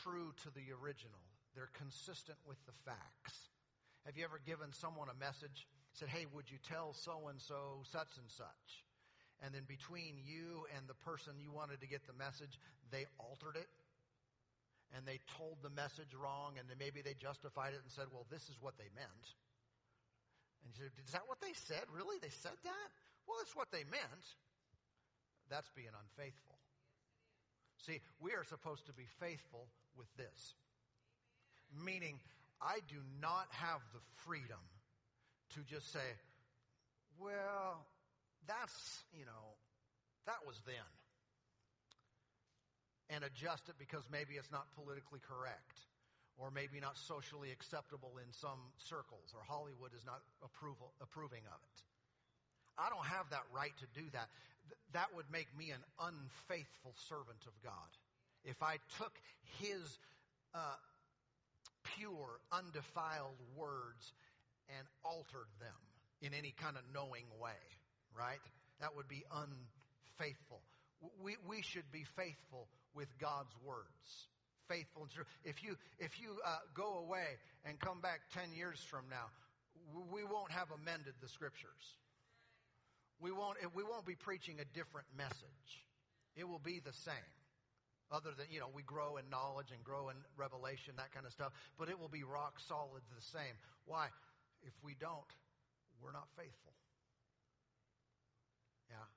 [0.00, 1.20] true to the original.
[1.52, 3.36] They're consistent with the facts.
[4.08, 5.68] Have you ever given someone a message,
[6.00, 8.87] said, hey, would you tell so and so such and such?
[9.42, 12.58] And then between you and the person you wanted to get the message,
[12.90, 13.70] they altered it
[14.96, 18.26] and they told the message wrong and then maybe they justified it and said, well,
[18.32, 19.24] this is what they meant.
[20.64, 21.86] And you said, is that what they said?
[21.94, 22.18] Really?
[22.18, 22.88] They said that?
[23.30, 24.24] Well, it's what they meant.
[25.50, 26.58] That's being unfaithful.
[27.86, 30.54] See, we are supposed to be faithful with this.
[31.70, 32.18] Meaning,
[32.60, 34.60] I do not have the freedom
[35.54, 36.16] to just say,
[37.20, 37.86] well,
[38.46, 39.56] that's, you know,
[40.26, 40.90] that was then.
[43.10, 45.80] And adjust it because maybe it's not politically correct
[46.36, 51.60] or maybe not socially acceptable in some circles or Hollywood is not approval, approving of
[51.64, 51.78] it.
[52.78, 54.28] I don't have that right to do that.
[54.68, 57.90] Th- that would make me an unfaithful servant of God.
[58.44, 59.18] If I took
[59.58, 59.82] His
[60.54, 60.78] uh,
[61.96, 64.12] pure, undefiled words
[64.70, 65.80] and altered them
[66.22, 67.58] in any kind of knowing way,
[68.18, 68.42] right?
[68.80, 70.60] That would be unfaithful.
[71.22, 74.08] We, we should be faithful with God's words.
[74.66, 75.24] Faithful and true.
[75.44, 79.30] If you, if you uh, go away and come back 10 years from now,
[80.12, 81.96] we won't have amended the scriptures.
[83.20, 85.70] We won't, we won't be preaching a different message.
[86.36, 87.32] It will be the same.
[88.10, 91.32] Other than, you know, we grow in knowledge and grow in revelation, that kind of
[91.32, 93.52] stuff, but it will be rock solid the same.
[93.84, 94.08] Why?
[94.64, 95.28] If we don't,
[96.00, 96.72] we're not faithful.
[98.90, 99.08] Yeah.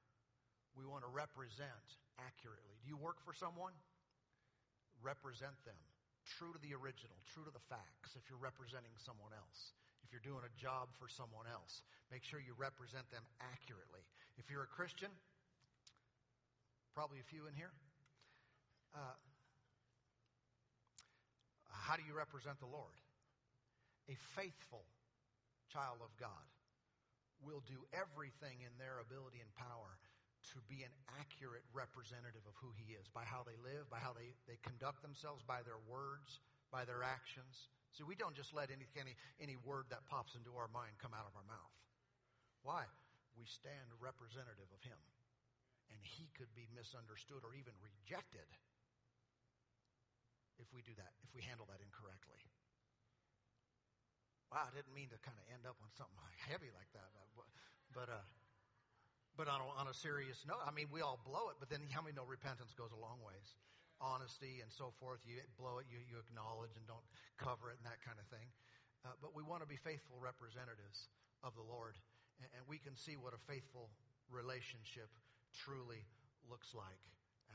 [0.76, 1.86] We want to represent
[2.20, 2.76] accurately.
[2.84, 3.76] Do you work for someone?
[5.04, 5.80] Represent them.
[6.38, 9.74] True to the original, true to the facts if you're representing someone else.
[10.06, 11.82] If you're doing a job for someone else,
[12.14, 14.06] make sure you represent them accurately.
[14.38, 15.10] If you're a Christian,
[16.94, 17.74] probably a few in here,
[18.94, 19.18] uh,
[21.72, 22.94] how do you represent the Lord?
[24.10, 24.86] A faithful
[25.74, 26.46] child of God
[27.42, 29.98] will do everything in their ability and power
[30.54, 34.14] to be an accurate representative of who he is by how they live, by how
[34.14, 36.42] they, they conduct themselves, by their words,
[36.74, 37.70] by their actions.
[37.94, 41.14] See, we don't just let any, any, any word that pops into our mind come
[41.14, 41.76] out of our mouth.
[42.66, 42.90] Why?
[43.38, 44.98] We stand representative of him.
[45.94, 48.48] And he could be misunderstood or even rejected
[50.58, 52.40] if we do that, if we handle that incorrectly.
[54.52, 56.20] Wow, I didn't mean to kind of end up on something
[56.52, 57.48] heavy like that, but
[57.92, 58.24] but, uh,
[59.36, 61.84] but on a, on a serious note, I mean, we all blow it, but then
[61.96, 63.56] how many know repentance goes a long ways?
[64.00, 67.06] Honesty and so forth, you blow it, you, you acknowledge and don't
[67.38, 68.48] cover it and that kind of thing.
[69.06, 71.12] Uh, but we want to be faithful representatives
[71.46, 72.00] of the Lord,
[72.42, 73.94] and, and we can see what a faithful
[74.32, 75.12] relationship
[75.52, 76.02] truly
[76.50, 77.02] looks like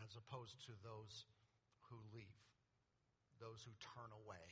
[0.05, 1.27] as opposed to those
[1.89, 2.36] who leave
[3.36, 4.48] those who turn away,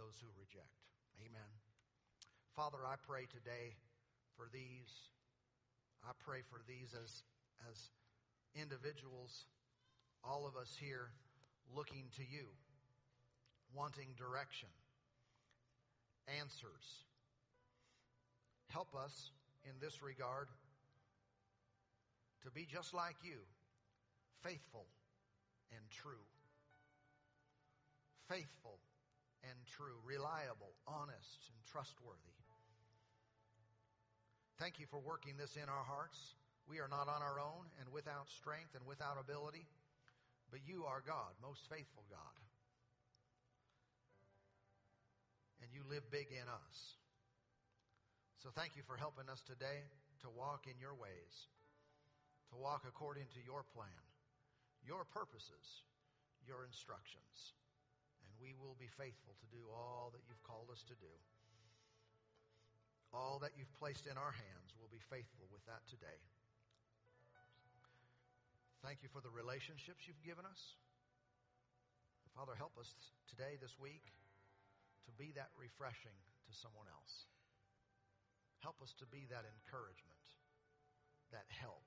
[0.00, 0.89] those who reject.
[1.20, 1.50] Amen.
[2.56, 3.76] Father, I pray today
[4.36, 4.90] for these.
[6.04, 7.22] I pray for these as,
[7.70, 7.90] as
[8.54, 9.46] individuals,
[10.24, 11.10] all of us here
[11.74, 12.48] looking to you,
[13.74, 14.68] wanting direction,
[16.40, 17.04] answers.
[18.68, 19.30] Help us
[19.64, 20.48] in this regard
[22.42, 23.38] to be just like you,
[24.42, 24.86] faithful
[25.72, 26.24] and true
[28.30, 28.78] faithful
[29.44, 32.36] and true, reliable, honest, and trustworthy.
[34.60, 36.36] Thank you for working this in our hearts.
[36.68, 39.64] We are not on our own and without strength and without ability,
[40.52, 42.36] but you are God, most faithful God.
[45.64, 46.76] And you live big in us.
[48.44, 49.88] So thank you for helping us today
[50.20, 51.48] to walk in your ways,
[52.52, 54.04] to walk according to your plan,
[54.84, 55.88] your purposes,
[56.44, 57.56] your instructions
[58.40, 61.12] we will be faithful to do all that you've called us to do.
[63.12, 66.18] All that you've placed in our hands, we'll be faithful with that today.
[68.80, 70.80] Thank you for the relationships you've given us.
[72.32, 72.88] Father, help us
[73.28, 74.08] today, this week,
[75.04, 76.16] to be that refreshing
[76.48, 77.28] to someone else.
[78.64, 80.24] Help us to be that encouragement,
[81.28, 81.84] that help,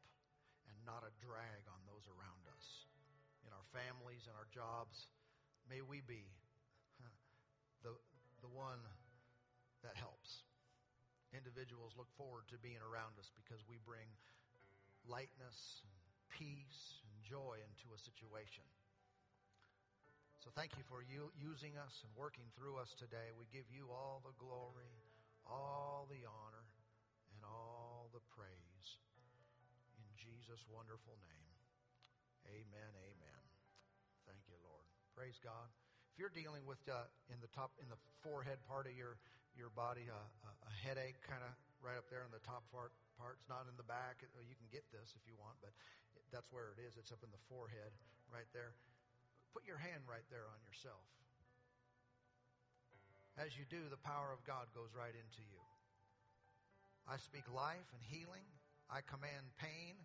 [0.69, 2.85] and not a drag on those around us.
[3.41, 5.09] In our families, in our jobs,
[5.65, 6.29] may we be
[7.83, 7.93] the,
[8.41, 8.79] the one
[9.83, 10.43] that helps.
[11.35, 14.07] Individuals look forward to being around us because we bring
[15.07, 15.95] lightness, and
[16.31, 18.63] peace, and joy into a situation.
[20.39, 23.31] So thank you for you using us and working through us today.
[23.35, 24.91] We give you all the glory,
[25.47, 26.67] all the honor,
[27.31, 28.87] and all the praise.
[29.95, 31.51] In Jesus' wonderful name.
[32.47, 32.91] Amen.
[32.91, 33.43] Amen.
[34.27, 34.83] Thank you, Lord.
[35.15, 35.71] Praise God.
[36.13, 39.17] If you're dealing with uh, in the top in the forehead part of your
[39.57, 41.49] your body uh, a, a headache, kind of
[41.81, 44.21] right up there in the top part parts, not in the back.
[44.21, 45.73] You can get this if you want, but
[46.29, 47.01] that's where it is.
[47.01, 47.89] It's up in the forehead,
[48.29, 48.77] right there.
[49.57, 51.01] Put your hand right there on yourself.
[53.33, 55.61] As you do, the power of God goes right into you.
[57.09, 58.45] I speak life and healing.
[58.85, 59.97] I command pain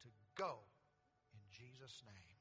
[0.00, 0.08] to
[0.40, 0.64] go
[1.36, 2.33] in Jesus' name.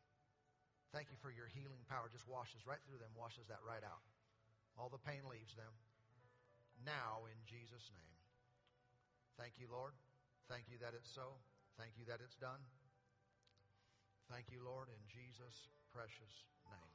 [0.93, 2.05] Thank you for your healing power.
[2.13, 4.05] Just washes right through them, washes that right out.
[4.77, 5.73] All the pain leaves them.
[6.85, 8.15] Now in Jesus' name.
[9.41, 9.97] Thank you, Lord.
[10.45, 11.33] Thank you that it's so.
[11.81, 12.61] Thank you that it's done.
[14.29, 16.93] Thank you, Lord, in Jesus' precious name.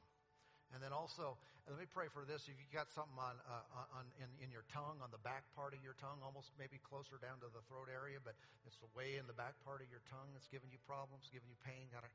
[0.71, 1.35] And then also,
[1.65, 2.45] let me pray for this.
[2.45, 5.73] If you got something on, uh, on in, in your tongue, on the back part
[5.73, 9.25] of your tongue, almost maybe closer down to the throat area, but it's way in
[9.25, 12.11] the back part of your tongue that's giving you problems, giving you pain, got a,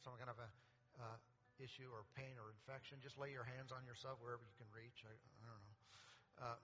[0.00, 0.48] some kind of a
[1.00, 1.18] uh,
[1.58, 5.04] issue or pain or infection, just lay your hands on yourself wherever you can reach.
[5.04, 5.76] I, I don't know.
[6.40, 6.58] Uh,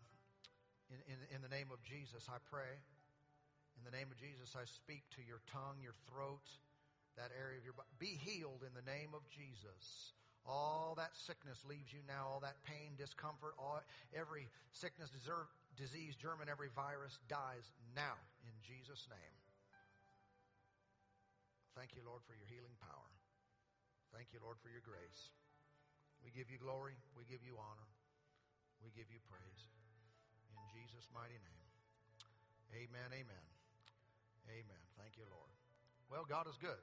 [0.92, 2.78] in, in, in the name of Jesus, I pray.
[3.76, 6.44] In the name of Jesus, I speak to your tongue, your throat,
[7.20, 7.92] that area of your body.
[8.00, 10.16] Be healed in the name of Jesus.
[10.46, 12.30] All that sickness leaves you now.
[12.30, 13.82] All that pain, discomfort, all,
[14.14, 19.36] every sickness, deserve, disease, germ, and every virus dies now in Jesus' name.
[21.76, 23.10] Thank you, Lord, for your healing power.
[24.16, 25.28] Thank you, Lord, for your grace.
[26.24, 26.96] We give you glory.
[27.12, 27.84] We give you honor.
[28.80, 29.62] We give you praise.
[30.48, 31.68] In Jesus' mighty name.
[32.72, 33.12] Amen.
[33.12, 33.46] Amen.
[34.48, 34.84] Amen.
[34.96, 35.52] Thank you, Lord.
[36.08, 36.80] Well, God is good.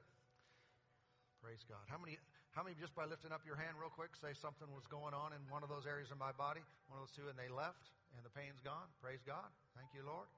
[1.42, 1.82] Praise God.
[1.90, 2.22] How many,
[2.54, 5.34] how many just by lifting up your hand real quick say something was going on
[5.34, 7.90] in one of those areas of my body, one of those two, and they left
[8.14, 8.86] and the pain's gone?
[9.02, 9.50] Praise God.
[9.74, 10.30] Thank you, Lord.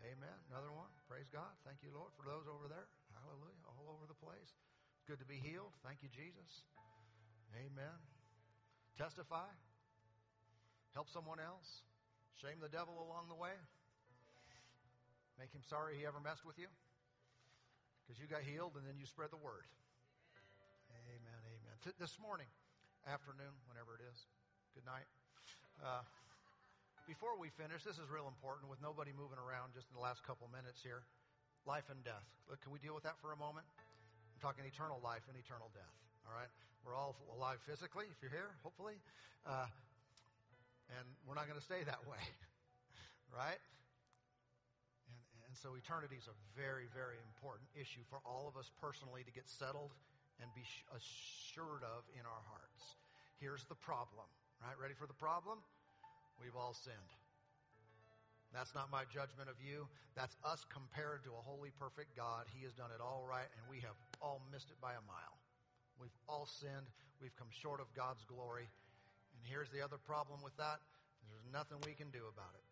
[0.00, 0.38] Amen.
[0.48, 0.88] Another one.
[1.12, 1.52] Praise God.
[1.68, 2.88] Thank you, Lord, for those over there.
[3.12, 3.68] Hallelujah.
[3.68, 4.56] All over the place.
[5.08, 5.72] Good to be healed.
[5.80, 6.68] Thank you, Jesus.
[7.56, 7.96] Amen.
[9.00, 9.48] Testify.
[10.92, 11.80] Help someone else.
[12.44, 13.56] Shame the devil along the way.
[15.40, 16.68] Make him sorry he ever messed with you.
[18.04, 19.64] Because you got healed and then you spread the word.
[20.92, 21.76] Amen, amen.
[21.96, 22.52] This morning,
[23.08, 24.28] afternoon, whenever it is,
[24.76, 25.08] good night.
[25.80, 26.04] Uh,
[27.08, 30.20] before we finish, this is real important with nobody moving around just in the last
[30.28, 31.00] couple minutes here.
[31.64, 32.28] Life and death.
[32.60, 33.64] Can we deal with that for a moment?
[34.38, 35.98] I'm talking eternal life and eternal death.
[36.22, 36.46] All right?
[36.86, 38.94] We're all alive physically, if you're here, hopefully.
[39.42, 39.66] Uh,
[40.94, 42.22] and we're not going to stay that way.
[43.34, 43.58] right?
[45.10, 49.26] And, and so eternity is a very, very important issue for all of us personally
[49.26, 49.90] to get settled
[50.38, 50.62] and be
[50.94, 52.94] assured of in our hearts.
[53.42, 54.30] Here's the problem,
[54.62, 54.78] right?
[54.78, 55.58] Ready for the problem?
[56.38, 57.10] We've all sinned.
[58.54, 59.90] That's not my judgment of you.
[60.14, 62.46] That's us compared to a holy, perfect God.
[62.54, 65.36] He has done it all right, and we have all missed it by a mile.
[65.98, 66.88] We've all sinned.
[67.20, 68.66] We've come short of God's glory.
[69.34, 70.78] And here's the other problem with that
[71.28, 72.66] there's nothing we can do about it.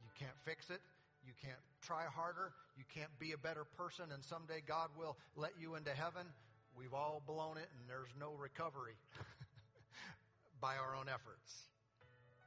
[0.00, 0.80] You can't fix it.
[1.26, 2.56] You can't try harder.
[2.80, 6.24] You can't be a better person, and someday God will let you into heaven.
[6.72, 8.96] We've all blown it, and there's no recovery
[10.64, 11.68] by our own efforts.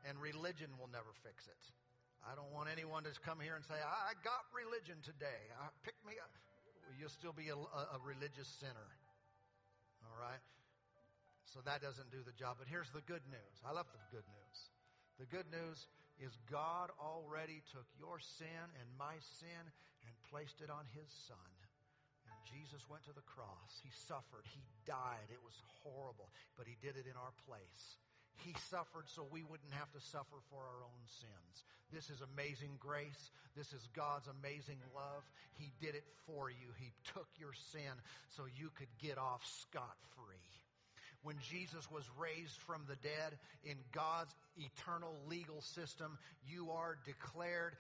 [0.08, 1.62] And religion will never fix it.
[2.26, 5.42] I don't want anyone to come here and say, I got religion today.
[5.58, 6.34] I, pick me up.
[7.00, 8.90] You'll still be a, a religious sinner.
[10.04, 10.42] All right?
[11.46, 12.58] So that doesn't do the job.
[12.60, 13.56] But here's the good news.
[13.68, 14.58] I love the good news.
[15.20, 15.88] The good news
[16.18, 19.64] is God already took your sin and my sin
[20.08, 21.52] and placed it on his son.
[22.30, 23.84] And Jesus went to the cross.
[23.84, 24.48] He suffered.
[24.48, 25.28] He died.
[25.28, 28.00] It was horrible, but he did it in our place.
[28.38, 31.64] He suffered so we wouldn't have to suffer for our own sins.
[31.94, 33.32] This is amazing grace.
[33.56, 35.24] This is God's amazing love.
[35.60, 36.72] He did it for you.
[36.80, 37.94] He took your sin
[38.30, 40.52] so you could get off scot free.
[41.24, 46.18] When Jesus was raised from the dead in God's eternal legal system,
[46.50, 47.76] you are declared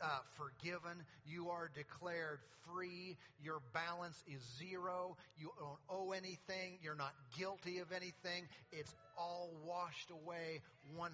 [0.00, 1.02] uh, forgiven.
[1.26, 3.16] You are declared free.
[3.42, 5.16] Your balance is zero.
[5.38, 6.78] You don't owe anything.
[6.82, 8.48] You're not guilty of anything.
[8.72, 10.60] It's all washed away
[10.96, 11.10] 100%.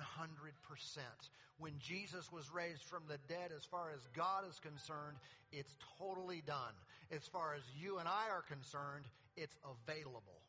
[1.58, 5.16] When Jesus was raised from the dead, as far as God is concerned,
[5.52, 6.74] it's totally done.
[7.12, 9.04] As far as you and I are concerned,
[9.36, 10.42] it's available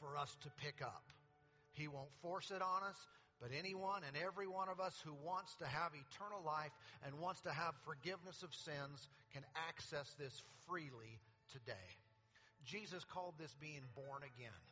[0.00, 1.04] for us to pick up.
[1.72, 2.96] He won't force it on us.
[3.40, 6.72] But anyone and every one of us who wants to have eternal life
[7.04, 11.20] and wants to have forgiveness of sins can access this freely
[11.52, 11.88] today.
[12.64, 14.62] Jesus called this being born again.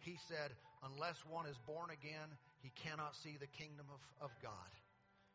[0.00, 0.50] he said,
[0.82, 2.28] unless one is born again,
[2.62, 4.72] he cannot see the kingdom of, of God.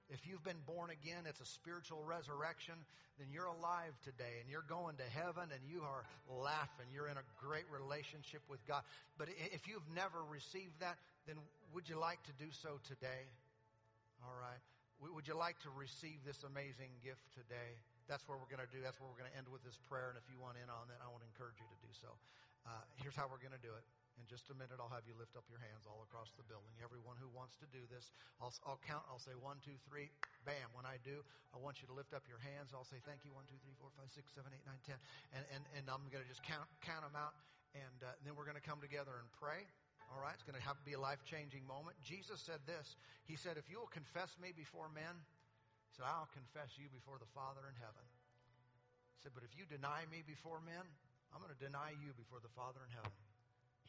[0.10, 2.74] If you've been born again, it's a spiritual resurrection,
[3.22, 6.90] then you're alive today and you're going to heaven and you are laughing.
[6.90, 8.82] You're in a great relationship with God.
[9.22, 10.98] But if you've never received that,
[11.28, 11.38] then
[11.74, 13.30] would you like to do so today?
[14.26, 14.60] All right.
[15.00, 17.80] Would you like to receive this amazing gift today?
[18.12, 18.84] That's what we're going to do.
[18.84, 20.12] That's where we're going to end with this prayer.
[20.12, 22.12] And if you want in on that, I want to encourage you to do so.
[22.68, 23.86] Uh, here's how we're going to do it.
[24.20, 26.76] In just a minute, I'll have you lift up your hands all across the building.
[26.84, 28.12] Everyone who wants to do this,
[28.44, 29.08] I'll, I'll count.
[29.08, 30.12] I'll say one, two, three,
[30.44, 30.68] bam.
[30.76, 31.24] When I do,
[31.56, 32.76] I want you to lift up your hands.
[32.76, 33.32] I'll say thank you.
[33.32, 35.00] One, two, three, four, five, six, seven, eight, nine, ten,
[35.32, 37.32] and and and I'm going to just count count them out,
[37.72, 39.64] and uh, then we're going to come together and pray.
[40.10, 41.94] All right, it's going to have to be a life changing moment.
[42.02, 42.98] Jesus said this.
[43.30, 47.22] He said, "If you will confess me before men, he said, I'll confess you before
[47.22, 48.06] the Father in heaven."
[49.16, 50.82] He said, "But if you deny me before men,
[51.30, 53.14] I'm going to deny you before the Father in heaven."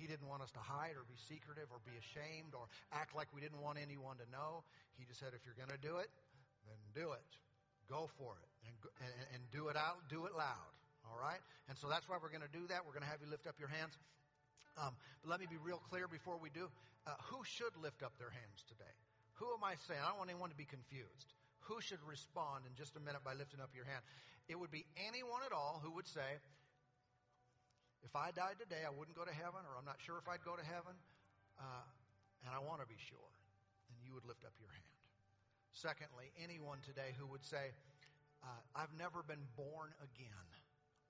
[0.00, 3.28] He didn't want us to hide or be secretive or be ashamed or act like
[3.36, 4.64] we didn't want anyone to know.
[4.96, 6.08] He just said, if you're going to do it,
[6.64, 7.28] then do it.
[7.84, 8.72] Go for it and,
[9.04, 10.72] and, and do it out, do it loud.
[11.04, 11.44] All right?
[11.68, 12.80] And so that's why we're going to do that.
[12.88, 13.92] We're going to have you lift up your hands.
[14.80, 16.72] Um, but let me be real clear before we do.
[17.06, 18.96] Uh, who should lift up their hands today?
[19.36, 20.00] Who am I saying?
[20.00, 21.36] I don't want anyone to be confused.
[21.68, 24.00] Who should respond in just a minute by lifting up your hand?
[24.48, 26.40] It would be anyone at all who would say,
[28.00, 30.44] if I died today, I wouldn't go to heaven, or I'm not sure if I'd
[30.44, 30.96] go to heaven,
[31.60, 31.84] uh,
[32.44, 33.30] and I want to be sure,
[33.92, 34.92] then you would lift up your hand.
[35.76, 37.76] Secondly, anyone today who would say,
[38.40, 40.46] uh, I've never been born again,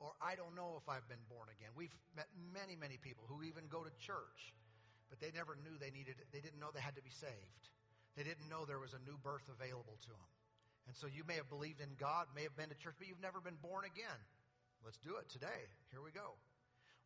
[0.01, 1.77] or I don't know if I've been born again.
[1.77, 4.57] We've met many, many people who even go to church,
[5.13, 7.69] but they never knew they needed, they didn't know they had to be saved.
[8.17, 10.31] They didn't know there was a new birth available to them.
[10.89, 13.23] And so you may have believed in God, may have been to church, but you've
[13.23, 14.21] never been born again.
[14.83, 15.69] Let's do it today.
[15.93, 16.35] Here we go.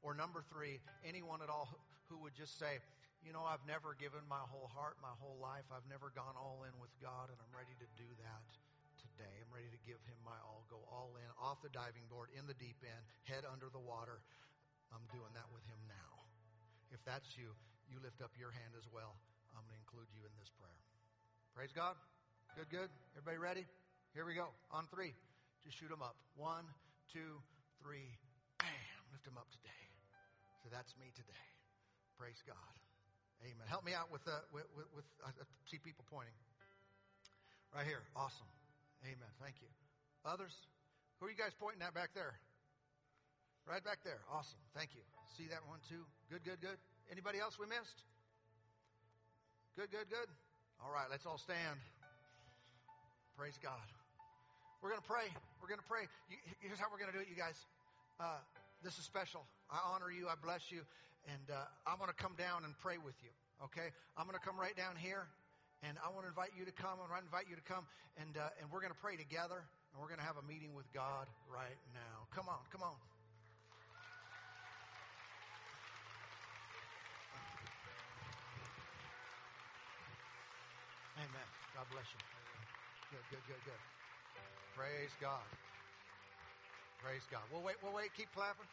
[0.01, 1.69] Or number three, anyone at all
[2.09, 2.79] who would just say,
[3.27, 5.66] you know, I've never given my whole heart, my whole life.
[5.75, 8.64] I've never gone all in with God, and I'm ready to do that
[9.15, 9.31] today.
[9.39, 12.51] I'm ready to give Him my all, go all in, off the diving board, in
[12.51, 14.19] the deep end, head under the water.
[14.91, 16.27] I'm doing that with Him now.
[16.91, 17.55] If that's you,
[17.86, 19.15] you lift up your hand as well.
[19.55, 20.82] I'm going to include you in this prayer.
[21.55, 21.95] Praise God.
[22.59, 22.91] Good, good.
[23.15, 23.65] Everybody ready?
[24.19, 24.51] Here we go.
[24.74, 25.15] On three.
[25.62, 26.19] Just shoot them up.
[26.35, 26.66] One,
[27.15, 27.39] two,
[27.78, 28.11] three.
[28.59, 29.01] Bam.
[29.15, 29.85] Lift them up today.
[30.66, 31.47] So that's me today.
[32.19, 32.74] Praise God.
[33.43, 33.66] Amen.
[33.70, 35.31] Help me out with, uh, with, with, with I
[35.70, 36.35] see people pointing.
[37.74, 38.03] Right here.
[38.15, 38.47] Awesome.
[39.05, 39.33] Amen.
[39.41, 39.69] Thank you.
[40.25, 40.57] Others?
[41.21, 42.41] Who are you guys pointing at back there?
[43.69, 44.21] Right back there.
[44.33, 44.61] Awesome.
[44.73, 45.05] Thank you.
[45.37, 46.05] See that one too?
[46.33, 46.81] Good, good, good.
[47.13, 48.05] Anybody else we missed?
[49.77, 50.29] Good, good, good.
[50.81, 51.81] All right, let's all stand.
[53.37, 53.85] Praise God.
[54.81, 55.29] We're going to pray.
[55.61, 56.09] We're going to pray.
[56.29, 57.57] You, here's how we're going to do it, you guys.
[58.21, 58.41] Uh,
[58.85, 59.45] this is special.
[59.73, 60.29] I honor you.
[60.29, 60.85] I bless you.
[61.29, 63.33] And uh, I want to come down and pray with you.
[63.65, 63.93] Okay?
[64.17, 65.25] I'm going to come right down here.
[65.85, 66.97] And I want to invite you to come.
[66.97, 67.85] I want to invite you to come.
[68.16, 69.61] And, uh, and we're going to pray together.
[69.61, 72.24] And we're going to have a meeting with God right now.
[72.32, 72.65] Come on.
[72.73, 72.97] Come on.
[81.20, 81.48] Amen.
[81.77, 82.20] God bless you.
[83.12, 83.82] Good, good, good, good.
[84.74, 85.47] Praise God.
[87.05, 87.44] Praise God.
[87.52, 88.66] We'll wait, we'll wait, keep clapping.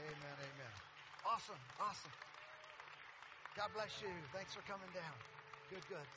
[0.00, 0.72] Amen, amen.
[1.28, 2.31] Awesome, awesome.
[3.52, 4.08] God bless you.
[4.32, 5.16] Thanks for coming down.
[5.68, 6.08] Good, good.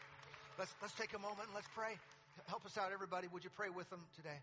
[0.55, 1.99] Let's let's take a moment and let's pray.
[2.47, 3.27] Help us out, everybody.
[3.31, 4.39] Would you pray with them today?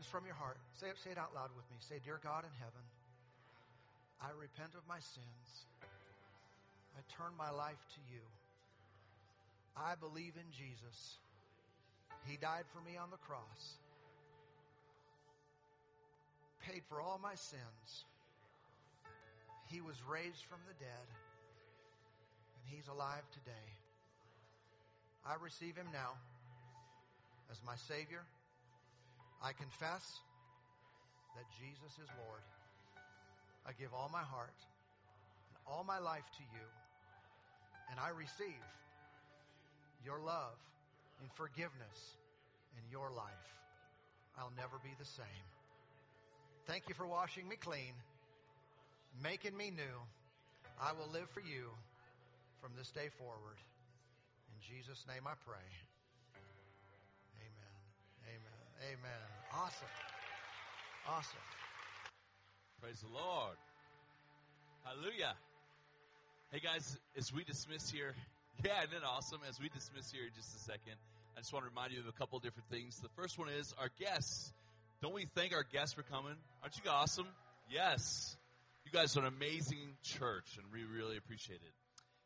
[0.00, 0.56] Just from your heart.
[0.80, 1.76] Say it, say it out loud with me.
[1.84, 2.84] Say, Dear God in heaven,
[4.24, 5.48] I repent of my sins.
[6.96, 8.24] I turn my life to you.
[9.76, 11.20] I believe in Jesus.
[12.24, 13.76] He died for me on the cross,
[16.64, 17.88] paid for all my sins.
[19.68, 21.06] He was raised from the dead,
[22.60, 23.68] and He's alive today.
[25.24, 26.12] I receive Him now
[27.50, 28.20] as my Savior.
[29.42, 30.04] I confess
[31.36, 32.44] that Jesus is Lord.
[33.64, 34.60] I give all my heart
[35.48, 36.66] and all my life to you,
[37.90, 38.64] and I receive
[40.04, 40.56] your love
[41.20, 42.16] and forgiveness
[42.76, 43.48] in your life.
[44.38, 45.46] I'll never be the same.
[46.66, 47.92] Thank you for washing me clean,
[49.22, 49.96] making me new.
[50.80, 51.68] I will live for you
[52.60, 53.56] from this day forward.
[54.52, 55.68] In Jesus' name I pray.
[57.40, 57.80] Amen.
[58.28, 58.60] Amen.
[58.92, 59.24] Amen.
[59.52, 59.94] Awesome.
[61.08, 61.48] Awesome.
[62.80, 63.56] Praise the Lord.
[64.84, 65.32] Hallelujah.
[66.52, 68.14] Hey guys, as we dismiss here,
[68.64, 69.40] yeah, isn't it awesome?
[69.48, 71.00] As we dismiss here in just a second,
[71.36, 73.00] I just want to remind you of a couple of different things.
[73.00, 74.52] The first one is our guests.
[75.00, 76.36] Don't we thank our guests for coming?
[76.62, 77.28] Aren't you awesome?
[77.70, 78.36] Yes.
[78.84, 81.79] You guys are an amazing church, and we really appreciate it.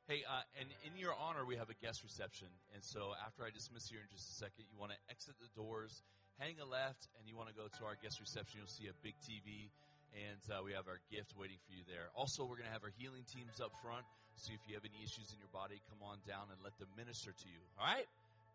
[0.04, 2.52] Hey, uh, and in your honor, we have a guest reception.
[2.76, 5.48] And so after I dismiss here in just a second, you want to exit the
[5.56, 6.04] doors,
[6.36, 8.60] hang a left, and you want to go to our guest reception.
[8.60, 9.72] You'll see a big TV,
[10.12, 12.12] and uh, we have our gift waiting for you there.
[12.12, 14.04] Also, we're going to have our healing teams up front.
[14.36, 16.92] So if you have any issues in your body, come on down and let them
[17.00, 17.64] minister to you.
[17.80, 18.04] All right?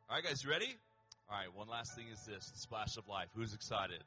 [0.06, 0.70] All right, guys, you ready?
[1.34, 3.34] All right, one last thing is this the splash of life.
[3.34, 4.06] Who's excited?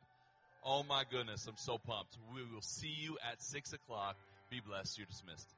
[0.63, 2.15] Oh my goodness, I'm so pumped.
[2.31, 4.15] We will see you at 6 o'clock.
[4.47, 4.95] Be blessed.
[4.95, 5.51] You're dismissed.